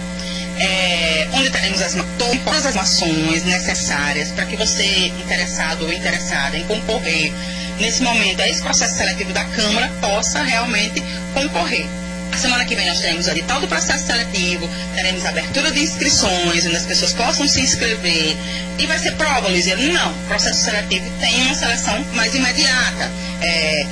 é, 0.57 1.27
onde 1.33 1.49
teremos 1.49 1.81
as, 1.81 1.95
todas 2.17 2.65
as 2.65 2.75
ações 2.75 3.43
necessárias 3.43 4.29
para 4.29 4.45
que 4.45 4.55
você, 4.55 5.07
interessado 5.07 5.85
ou 5.85 5.93
interessada 5.93 6.57
em 6.57 6.63
concorrer 6.65 7.31
nesse 7.79 8.01
momento 8.03 8.41
a 8.41 8.47
esse 8.47 8.61
processo 8.61 8.97
seletivo 8.97 9.31
da 9.31 9.45
Câmara, 9.45 9.89
possa 10.01 10.43
realmente 10.43 11.01
concorrer. 11.33 11.87
A 12.31 12.37
semana 12.37 12.63
que 12.63 12.75
vem 12.75 12.87
nós 12.87 12.99
teremos 12.99 13.25
o 13.25 13.31
edital 13.31 13.59
do 13.59 13.67
processo 13.67 14.05
seletivo, 14.05 14.69
teremos 14.93 15.25
abertura 15.25 15.71
de 15.71 15.81
inscrições, 15.81 16.65
onde 16.65 16.75
as 16.75 16.85
pessoas 16.85 17.13
possam 17.13 17.47
se 17.47 17.61
inscrever. 17.61 18.37
E 18.77 18.85
vai 18.85 18.99
ser 18.99 19.11
prova, 19.13 19.49
Luizia? 19.49 19.75
Não. 19.75 20.11
O 20.11 20.27
processo 20.27 20.63
seletivo 20.63 21.09
tem 21.19 21.41
uma 21.43 21.55
seleção 21.55 22.01
mais 22.13 22.33
imediata. 22.35 23.11
É, 23.41 23.87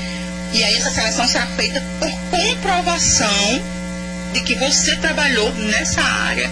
e 0.53 0.63
aí 0.63 0.75
essa 0.75 0.89
seleção 0.89 1.27
será 1.27 1.45
feita 1.47 1.83
por 1.99 2.11
comprovação 2.29 3.61
de 4.33 4.41
que 4.41 4.55
você 4.55 4.95
trabalhou 4.97 5.51
nessa 5.53 6.01
área 6.01 6.49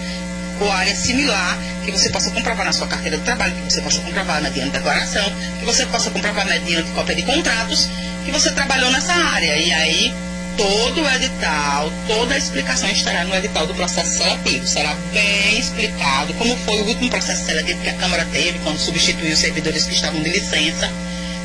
ou 0.60 0.70
área 0.72 0.94
similar, 0.94 1.58
que 1.84 1.90
você 1.90 2.10
possa 2.10 2.30
comprovar 2.30 2.64
na 2.64 2.72
sua 2.72 2.86
carteira 2.86 3.18
de 3.18 3.24
trabalho, 3.24 3.54
que 3.54 3.72
você 3.72 3.80
possa 3.82 4.00
comprovar 4.00 4.42
mediante 4.42 4.70
declaração, 4.70 5.24
que 5.58 5.64
você 5.64 5.84
possa 5.86 6.10
comprovar 6.10 6.46
mediante 6.46 6.90
cópia 6.92 7.14
de 7.14 7.22
contratos, 7.22 7.88
que 8.24 8.30
você 8.30 8.50
trabalhou 8.52 8.90
nessa 8.90 9.12
área. 9.12 9.56
E 9.58 9.72
aí 9.72 10.14
todo 10.56 11.02
o 11.02 11.10
edital, 11.10 11.92
toda 12.06 12.34
a 12.34 12.38
explicação 12.38 12.88
estará 12.88 13.24
no 13.24 13.34
edital 13.34 13.66
do 13.66 13.74
processo 13.74 14.18
seletivo. 14.18 14.66
Será 14.66 14.94
bem 15.12 15.58
explicado 15.58 16.32
como 16.34 16.56
foi 16.58 16.80
o 16.80 16.86
último 16.86 17.10
processo 17.10 17.44
seletivo 17.44 17.80
que 17.82 17.90
a 17.90 17.94
Câmara 17.94 18.26
teve, 18.32 18.58
quando 18.60 18.78
substituiu 18.78 19.32
os 19.32 19.38
servidores 19.38 19.84
que 19.84 19.94
estavam 19.94 20.22
de 20.22 20.30
licença 20.30 20.90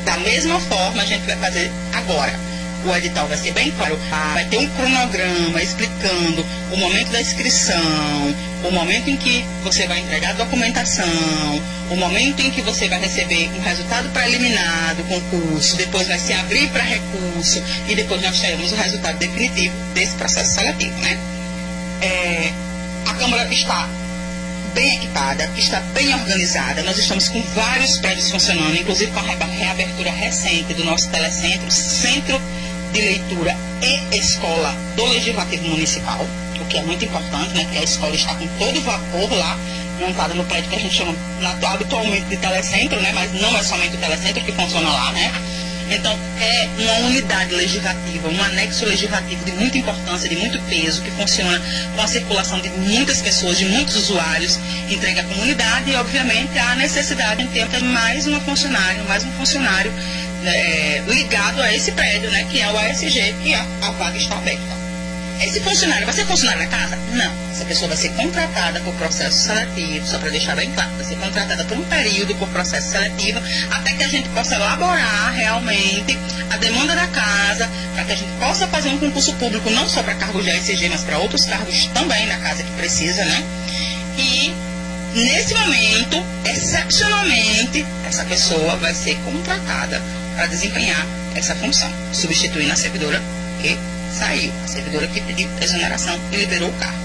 da 0.04 0.16
mesma 0.18 0.60
forma, 0.60 1.02
a 1.02 1.06
gente 1.06 1.24
vai 1.26 1.36
fazer 1.36 1.70
agora. 1.92 2.38
O 2.84 2.96
edital 2.96 3.28
vai 3.28 3.36
ser 3.36 3.52
bem 3.52 3.70
claro, 3.70 3.96
vai 4.34 4.44
ter 4.46 4.58
um 4.58 4.68
cronograma 4.70 5.62
explicando 5.62 6.44
o 6.72 6.76
momento 6.76 7.12
da 7.12 7.20
inscrição, 7.20 8.34
o 8.64 8.72
momento 8.72 9.08
em 9.08 9.16
que 9.16 9.44
você 9.62 9.86
vai 9.86 10.00
entregar 10.00 10.30
a 10.30 10.32
documentação, 10.32 11.62
o 11.90 11.96
momento 11.96 12.40
em 12.40 12.50
que 12.50 12.60
você 12.60 12.88
vai 12.88 12.98
receber 12.98 13.50
um 13.56 13.60
resultado 13.60 14.08
preliminar 14.10 14.96
do 14.96 15.04
concurso, 15.04 15.76
depois 15.76 16.08
vai 16.08 16.18
se 16.18 16.32
abrir 16.32 16.68
para 16.70 16.82
recurso 16.82 17.62
e 17.86 17.94
depois 17.94 18.20
nós 18.20 18.40
teremos 18.40 18.72
o 18.72 18.74
resultado 18.74 19.16
definitivo 19.16 19.76
desse 19.94 20.16
processo 20.16 20.54
seletivo, 20.54 20.98
né? 21.02 21.18
É, 22.00 22.52
a 23.06 23.14
Câmara 23.14 23.46
está 23.52 23.88
bem 24.74 24.96
equipada, 24.96 25.48
está 25.56 25.80
bem 25.94 26.12
organizada. 26.14 26.82
Nós 26.82 26.98
estamos 26.98 27.28
com 27.28 27.42
vários 27.54 27.98
prédios 27.98 28.30
funcionando, 28.30 28.76
inclusive 28.76 29.10
com 29.12 29.18
a 29.20 29.22
reabertura 29.22 30.10
recente 30.10 30.74
do 30.74 30.84
nosso 30.84 31.08
telecentro, 31.10 31.70
Centro 31.70 32.40
de 32.92 33.00
Leitura 33.00 33.56
e 33.82 34.16
Escola 34.16 34.74
do 34.96 35.04
Legislativo 35.06 35.68
Municipal, 35.68 36.26
o 36.60 36.64
que 36.66 36.78
é 36.78 36.82
muito 36.82 37.04
importante, 37.04 37.54
né? 37.54 37.66
Que 37.70 37.78
a 37.78 37.82
escola 37.82 38.14
está 38.14 38.34
com 38.34 38.46
todo 38.58 38.80
vapor 38.82 39.32
lá, 39.32 39.58
montada 39.98 40.34
no 40.34 40.44
prédio 40.44 40.70
que 40.70 40.76
a 40.76 40.80
gente 40.80 40.94
chama 40.94 41.14
habitualmente 41.68 42.26
de 42.26 42.36
telecentro, 42.36 43.00
né? 43.00 43.12
Mas 43.12 43.32
não 43.40 43.56
é 43.56 43.62
somente 43.62 43.96
o 43.96 43.98
telecentro 43.98 44.44
que 44.44 44.52
funciona 44.52 44.88
lá, 44.88 45.12
né? 45.12 45.32
Então, 45.94 46.18
é 46.40 46.68
uma 46.78 47.06
unidade 47.06 47.54
legislativa, 47.54 48.28
um 48.28 48.42
anexo 48.44 48.84
legislativo 48.86 49.44
de 49.44 49.52
muita 49.52 49.78
importância, 49.78 50.28
de 50.28 50.36
muito 50.36 50.60
peso, 50.62 51.02
que 51.02 51.10
funciona 51.10 51.60
com 51.94 52.02
a 52.02 52.06
circulação 52.06 52.60
de 52.60 52.70
muitas 52.70 53.20
pessoas, 53.20 53.58
de 53.58 53.66
muitos 53.66 53.96
usuários, 53.96 54.58
entrega 54.88 55.20
à 55.20 55.24
comunidade 55.24 55.90
e, 55.90 55.96
obviamente, 55.96 56.58
há 56.58 56.74
necessidade 56.74 57.46
de 57.46 57.48
ter 57.52 57.82
mais 57.82 58.26
uma 58.26 58.40
funcionária, 58.40 59.02
mais 59.04 59.24
um 59.24 59.32
funcionário 59.32 59.92
é, 60.44 61.02
ligado 61.06 61.62
a 61.62 61.72
esse 61.72 61.92
prédio, 61.92 62.30
né, 62.30 62.46
que 62.50 62.60
é 62.60 62.70
o 62.70 62.76
ASG, 62.76 63.34
que 63.42 63.54
a, 63.54 63.64
a 63.82 63.90
vaga 63.92 64.16
está 64.16 64.36
aberta. 64.36 64.91
Esse 65.40 65.60
funcionário 65.60 66.04
vai 66.04 66.14
ser 66.14 66.26
funcionário 66.26 66.62
na 66.62 66.68
casa? 66.68 66.96
Não. 67.12 67.32
Essa 67.50 67.64
pessoa 67.64 67.88
vai 67.88 67.96
ser 67.96 68.10
contratada 68.10 68.80
por 68.80 68.94
processo 68.94 69.44
seletivo, 69.44 70.06
só 70.06 70.18
para 70.18 70.30
deixar 70.30 70.56
bem 70.56 70.70
claro, 70.72 70.90
vai 70.96 71.04
ser 71.04 71.16
contratada 71.16 71.64
por 71.64 71.76
um 71.76 71.84
período 71.84 72.34
por 72.36 72.48
processo 72.48 72.90
seletivo, 72.90 73.40
até 73.70 73.92
que 73.92 74.04
a 74.04 74.08
gente 74.08 74.28
possa 74.30 74.54
elaborar 74.54 75.32
realmente 75.34 76.18
a 76.50 76.56
demanda 76.56 76.94
da 76.94 77.06
casa, 77.08 77.68
para 77.94 78.04
que 78.04 78.12
a 78.12 78.16
gente 78.16 78.32
possa 78.38 78.66
fazer 78.68 78.88
um 78.90 78.98
concurso 78.98 79.32
público, 79.34 79.70
não 79.70 79.88
só 79.88 80.02
para 80.02 80.14
cargos 80.14 80.44
de 80.44 80.50
ASG, 80.50 80.88
mas 80.88 81.02
para 81.02 81.18
outros 81.18 81.44
cargos 81.44 81.86
também 81.86 82.26
na 82.26 82.38
casa 82.38 82.62
que 82.62 82.72
precisa, 82.72 83.24
né? 83.24 83.44
E 84.18 84.54
nesse 85.14 85.54
momento, 85.54 86.24
excepcionalmente, 86.44 87.86
essa 88.06 88.24
pessoa 88.24 88.76
vai 88.76 88.94
ser 88.94 89.16
contratada 89.24 90.00
para 90.36 90.46
desempenhar 90.46 91.06
essa 91.34 91.54
função, 91.54 91.90
substituindo 92.12 92.72
a 92.72 92.76
servidora 92.76 93.22
que 93.62 93.78
saiu. 94.12 94.52
A 94.64 94.68
servidora 94.68 95.06
que 95.06 95.20
pediu 95.20 95.48
exoneração 95.60 96.18
e 96.32 96.36
liberou 96.36 96.68
o 96.68 96.72
carro. 96.74 97.00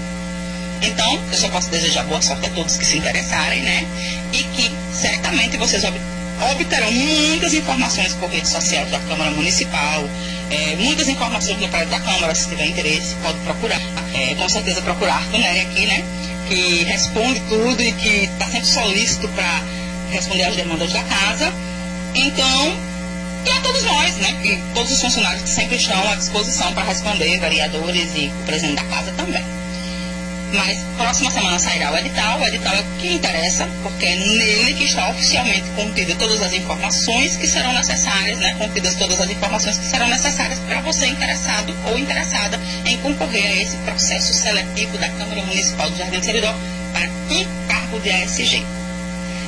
Então, 0.82 1.20
eu 1.30 1.38
só 1.38 1.48
posso 1.48 1.70
desejar 1.70 2.04
boa 2.04 2.20
sorte 2.20 2.46
a 2.46 2.50
todos 2.50 2.76
que 2.76 2.84
se 2.84 2.98
interessarem, 2.98 3.62
né? 3.62 3.86
E 4.32 4.42
que 4.44 4.72
certamente 4.92 5.56
vocês 5.56 5.82
obterão 5.84 6.92
muitas 6.92 7.52
informações 7.54 8.12
por 8.14 8.30
redes 8.30 8.50
sociais 8.50 8.88
da 8.90 8.98
Câmara 9.00 9.30
Municipal, 9.32 10.08
é, 10.50 10.76
muitas 10.76 11.08
informações 11.08 11.60
no 11.60 11.68
prédio 11.68 11.90
da 11.90 12.00
Câmara, 12.00 12.34
se 12.34 12.48
tiver 12.48 12.66
interesse, 12.66 13.14
pode 13.22 13.38
procurar. 13.40 13.80
É, 14.14 14.34
com 14.36 14.48
certeza 14.48 14.80
procurar 14.82 15.20
né, 15.30 15.60
aqui, 15.62 15.86
né? 15.86 16.04
Que 16.48 16.84
responde 16.84 17.40
tudo 17.48 17.82
e 17.82 17.92
que 17.92 18.24
está 18.24 18.46
sempre 18.46 18.66
solícito 18.66 19.28
para 19.30 19.62
responder 20.10 20.44
às 20.44 20.56
demandas 20.56 20.92
da 20.92 21.02
casa. 21.02 21.52
Então, 22.14 22.87
e 23.44 23.50
a 23.50 23.60
todos 23.60 23.82
nós, 23.84 24.16
né? 24.16 24.40
E 24.44 24.56
todos 24.74 24.92
os 24.92 25.00
funcionários 25.00 25.42
que 25.42 25.50
sempre 25.50 25.76
estão 25.76 26.10
à 26.10 26.14
disposição 26.14 26.72
para 26.72 26.84
responder, 26.84 27.38
vereadores 27.38 28.14
e 28.14 28.26
o 28.26 28.44
presidente 28.44 28.82
da 28.82 28.88
casa 28.88 29.12
também. 29.12 29.44
Mas 30.52 30.78
próxima 30.96 31.30
semana 31.30 31.58
sairá 31.58 31.92
o 31.92 31.98
edital. 31.98 32.40
O 32.40 32.46
edital 32.46 32.74
é 32.74 32.80
o 32.80 32.84
que 32.98 33.12
interessa, 33.14 33.68
porque 33.82 34.06
é 34.06 34.16
nele 34.16 34.74
que 34.74 34.84
está 34.84 35.10
oficialmente 35.10 35.68
contida 35.76 36.14
todas 36.16 36.40
as 36.40 36.52
informações 36.54 37.36
que 37.36 37.46
serão 37.46 37.72
necessárias, 37.74 38.38
né? 38.38 38.54
Contidas 38.58 38.94
todas 38.94 39.20
as 39.20 39.30
informações 39.30 39.76
que 39.76 39.84
serão 39.84 40.08
necessárias 40.08 40.58
para 40.60 40.80
você 40.80 41.06
interessado 41.06 41.76
ou 41.90 41.98
interessada 41.98 42.58
em 42.86 42.96
concorrer 42.98 43.46
a 43.46 43.62
esse 43.62 43.76
processo 43.78 44.32
seletivo 44.32 44.96
da 44.96 45.08
Câmara 45.10 45.42
Municipal 45.42 45.90
de 45.90 45.98
Jardim 45.98 46.22
Seridó 46.22 46.54
para 46.92 47.08
um 47.30 47.68
cargo 47.68 48.00
de 48.00 48.10
ASG. 48.10 48.64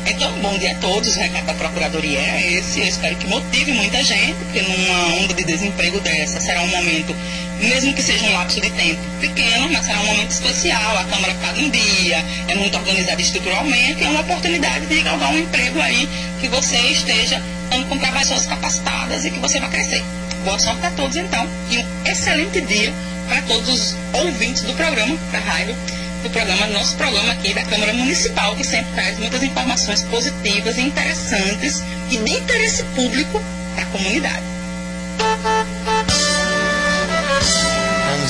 Então, 0.07 0.33
bom 0.41 0.57
dia 0.59 0.73
a 0.73 0.75
todos. 0.77 1.17
O 1.17 1.19
recado 1.19 1.47
da 1.47 1.55
Procuradoria 1.55 2.19
é 2.19 2.53
esse. 2.55 2.81
Eu 2.81 2.87
espero 2.87 3.17
que 3.17 3.27
motive 3.27 3.73
muita 3.73 4.03
gente, 4.03 4.35
porque 4.35 4.63
numa 4.63 5.15
onda 5.17 5.35
de 5.35 5.45
desemprego 5.45 6.01
dessa 6.01 6.41
será 6.41 6.63
um 6.63 6.69
momento, 6.69 7.15
mesmo 7.61 7.93
que 7.95 8.03
seja 8.03 8.25
um 8.27 8.33
lapso 8.33 8.61
de 8.61 8.71
tempo 8.71 9.01
pequeno, 9.21 9.71
mas 9.71 9.85
será 9.85 10.01
um 10.01 10.07
momento 10.07 10.31
especial. 10.31 10.99
A 10.99 11.05
Câmara 11.05 11.35
paga 11.35 11.61
um 11.61 11.71
dia, 11.71 12.25
é 12.49 12.55
muito 12.55 12.77
organizada 12.77 13.21
estruturalmente, 13.21 14.05
é 14.05 14.09
uma 14.09 14.21
oportunidade 14.21 14.87
de 14.87 15.01
galgar 15.03 15.33
um 15.33 15.39
emprego 15.39 15.81
aí 15.81 16.09
que 16.41 16.49
você 16.49 16.77
esteja 16.77 17.41
dando 17.71 17.87
com 17.87 17.99
pessoas 17.99 18.47
capacitadas 18.47 19.25
e 19.25 19.31
que 19.31 19.39
você 19.39 19.61
vai 19.61 19.71
crescer. 19.71 20.03
Boa 20.45 20.59
sorte 20.59 20.87
a 20.87 20.91
todos, 20.93 21.17
então, 21.17 21.47
e 21.71 21.79
um 21.79 21.87
excelente 22.07 22.61
dia 22.63 22.93
para 23.29 23.43
todos 23.43 23.69
os 23.69 23.97
ouvintes 24.15 24.63
do 24.63 24.73
programa 24.73 25.17
da 25.31 25.39
Rádio 25.39 25.77
do 26.23 26.31
programa, 26.31 26.67
nosso 26.69 26.97
programa 26.97 27.33
aqui 27.33 27.55
da 27.55 27.65
Câmara 27.65 27.95
Municipal, 27.95 28.55
que 28.55 28.65
sempre 28.65 28.93
traz 28.93 29.19
muitas 29.19 29.43
informações 29.43 30.03
positivas 30.05 30.77
e 30.77 30.83
interessantes 30.83 31.83
e 32.11 32.19
de 32.19 32.33
interesse 32.33 32.83
público 32.95 33.41
para 33.75 33.85
a 33.85 33.87
comunidade. 33.87 34.60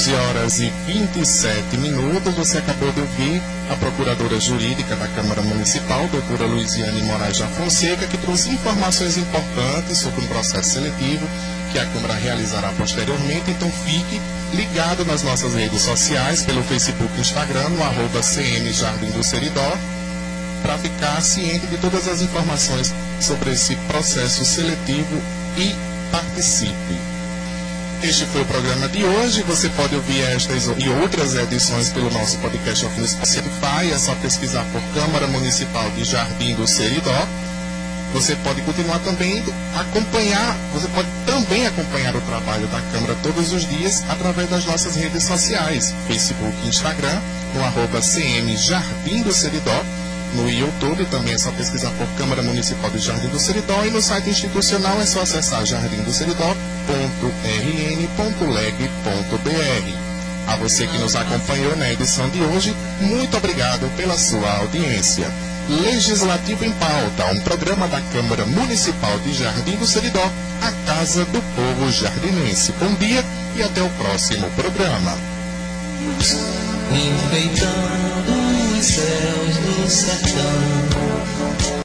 11 0.01 0.15
horas 0.15 0.61
e 0.61 0.73
27 0.87 1.77
minutos, 1.77 2.35
você 2.35 2.57
acabou 2.57 2.91
de 2.91 3.01
ouvir 3.03 3.43
a 3.71 3.77
Procuradora 3.77 4.41
Jurídica 4.41 4.97
da 4.97 5.07
Câmara 5.09 5.43
Municipal, 5.43 6.09
doutora 6.09 6.47
Luiziane 6.47 7.03
Moraes 7.03 7.39
da 7.39 7.47
Fonseca, 7.49 8.07
que 8.07 8.17
trouxe 8.17 8.49
informações 8.49 9.19
importantes 9.19 9.99
sobre 9.99 10.25
um 10.25 10.29
processo 10.29 10.71
seletivo 10.71 11.29
que 11.71 11.79
a 11.79 11.85
Câmara 11.85 12.15
realizará 12.15 12.73
posteriormente, 12.79 13.51
então 13.51 13.71
fique 13.71 14.19
ligado 14.55 15.05
nas 15.05 15.23
nossas 15.23 15.53
redes 15.53 15.83
sociais, 15.83 16.45
pelo 16.45 16.63
Facebook 16.63 17.13
e 17.19 17.21
Instagram, 17.21 17.69
no 17.69 17.83
arroba 17.83 18.23
CM 18.23 18.73
Jardim 18.73 19.11
do 19.11 19.23
Seridó, 19.23 19.77
para 20.63 20.79
ficar 20.79 21.21
ciente 21.21 21.67
de 21.67 21.77
todas 21.77 22.09
as 22.09 22.23
informações 22.23 22.91
sobre 23.21 23.51
esse 23.51 23.77
processo 23.77 24.47
seletivo 24.47 25.21
e 25.59 25.75
participe. 26.11 27.10
Este 28.03 28.25
foi 28.27 28.43
o 28.43 28.47
programa 28.47 28.89
de 28.89 29.05
hoje. 29.05 29.43
Você 29.43 29.69
pode 29.71 29.95
ouvir 29.95 30.23
estas 30.23 30.67
e 30.67 30.89
outras 31.03 31.35
edições 31.35 31.91
pelo 31.91 32.11
nosso 32.11 32.39
podcast 32.39 32.87
no 32.87 33.07
Spotify. 33.07 33.93
É 33.93 33.99
só 33.99 34.15
pesquisar 34.17 34.65
por 34.73 34.81
Câmara 34.95 35.27
Municipal 35.27 35.89
de 35.91 36.05
Jardim 36.05 36.55
do 36.55 36.67
Seridó 36.67 37.29
você 38.13 38.35
pode 38.37 38.61
continuar 38.63 38.99
também 39.01 39.43
acompanhar, 39.75 40.57
você 40.73 40.89
pode 40.89 41.09
também 41.25 41.67
acompanhar 41.67 42.15
o 42.17 42.21
trabalho 42.23 42.67
da 42.67 42.81
Câmara 42.93 43.17
todos 43.23 43.53
os 43.53 43.69
dias 43.69 44.03
através 44.09 44.51
das 44.51 44.65
nossas 44.65 44.97
redes 44.97 45.23
sociais, 45.23 45.95
Facebook 46.09 46.57
e 46.65 46.69
Instagram, 46.69 47.21
no 47.55 47.63
arroba 47.63 48.01
CM 48.01 48.57
Jardim 48.57 49.23
do 49.23 49.33
Seridó, 49.33 49.85
no 50.35 50.49
YouTube 50.49 51.05
também 51.07 51.35
é 51.35 51.39
só 51.39 51.51
pesquisar 51.53 51.91
por 51.93 52.07
Câmara 52.17 52.43
Municipal 52.43 52.91
de 52.91 52.99
Jardim 52.99 53.29
do 53.29 53.39
Seridó 53.39 53.85
e 53.85 53.91
no 53.91 54.01
site 54.01 54.31
institucional 54.31 55.01
é 55.01 55.07
só 55.07 55.23
acessar 55.23 55.65
jardimdoseridó.rn.leg.br. 58.17 60.11
A 60.47 60.57
você 60.57 60.87
que 60.87 60.99
nos 60.99 61.15
acompanhou 61.15 61.77
na 61.77 61.93
edição 61.93 62.29
de 62.31 62.41
hoje, 62.43 62.75
muito 63.01 63.37
obrigado 63.37 63.89
pela 63.97 64.17
sua 64.19 64.51
audiência. 64.59 65.31
Legislativo 65.69 66.65
em 66.65 66.73
Pauta, 66.73 67.27
um 67.33 67.41
programa 67.41 67.87
da 67.87 68.01
Câmara 68.13 68.45
Municipal 68.47 69.17
de 69.21 69.33
Jardim 69.35 69.77
do 69.77 69.87
Seridó, 69.87 70.29
a 70.61 70.73
Casa 70.87 71.25
do 71.27 71.41
Povo 71.55 71.93
Jardinense. 71.93 72.73
Bom 72.81 72.93
dia 72.95 73.25
e 73.57 73.63
até 73.63 73.81
o 73.83 73.91
próximo 73.91 74.51
programa. 74.51 75.17
Enfeitando 76.93 78.33
os 78.79 78.85
céus 78.85 79.57
do 79.59 79.89
sertão 79.89 81.10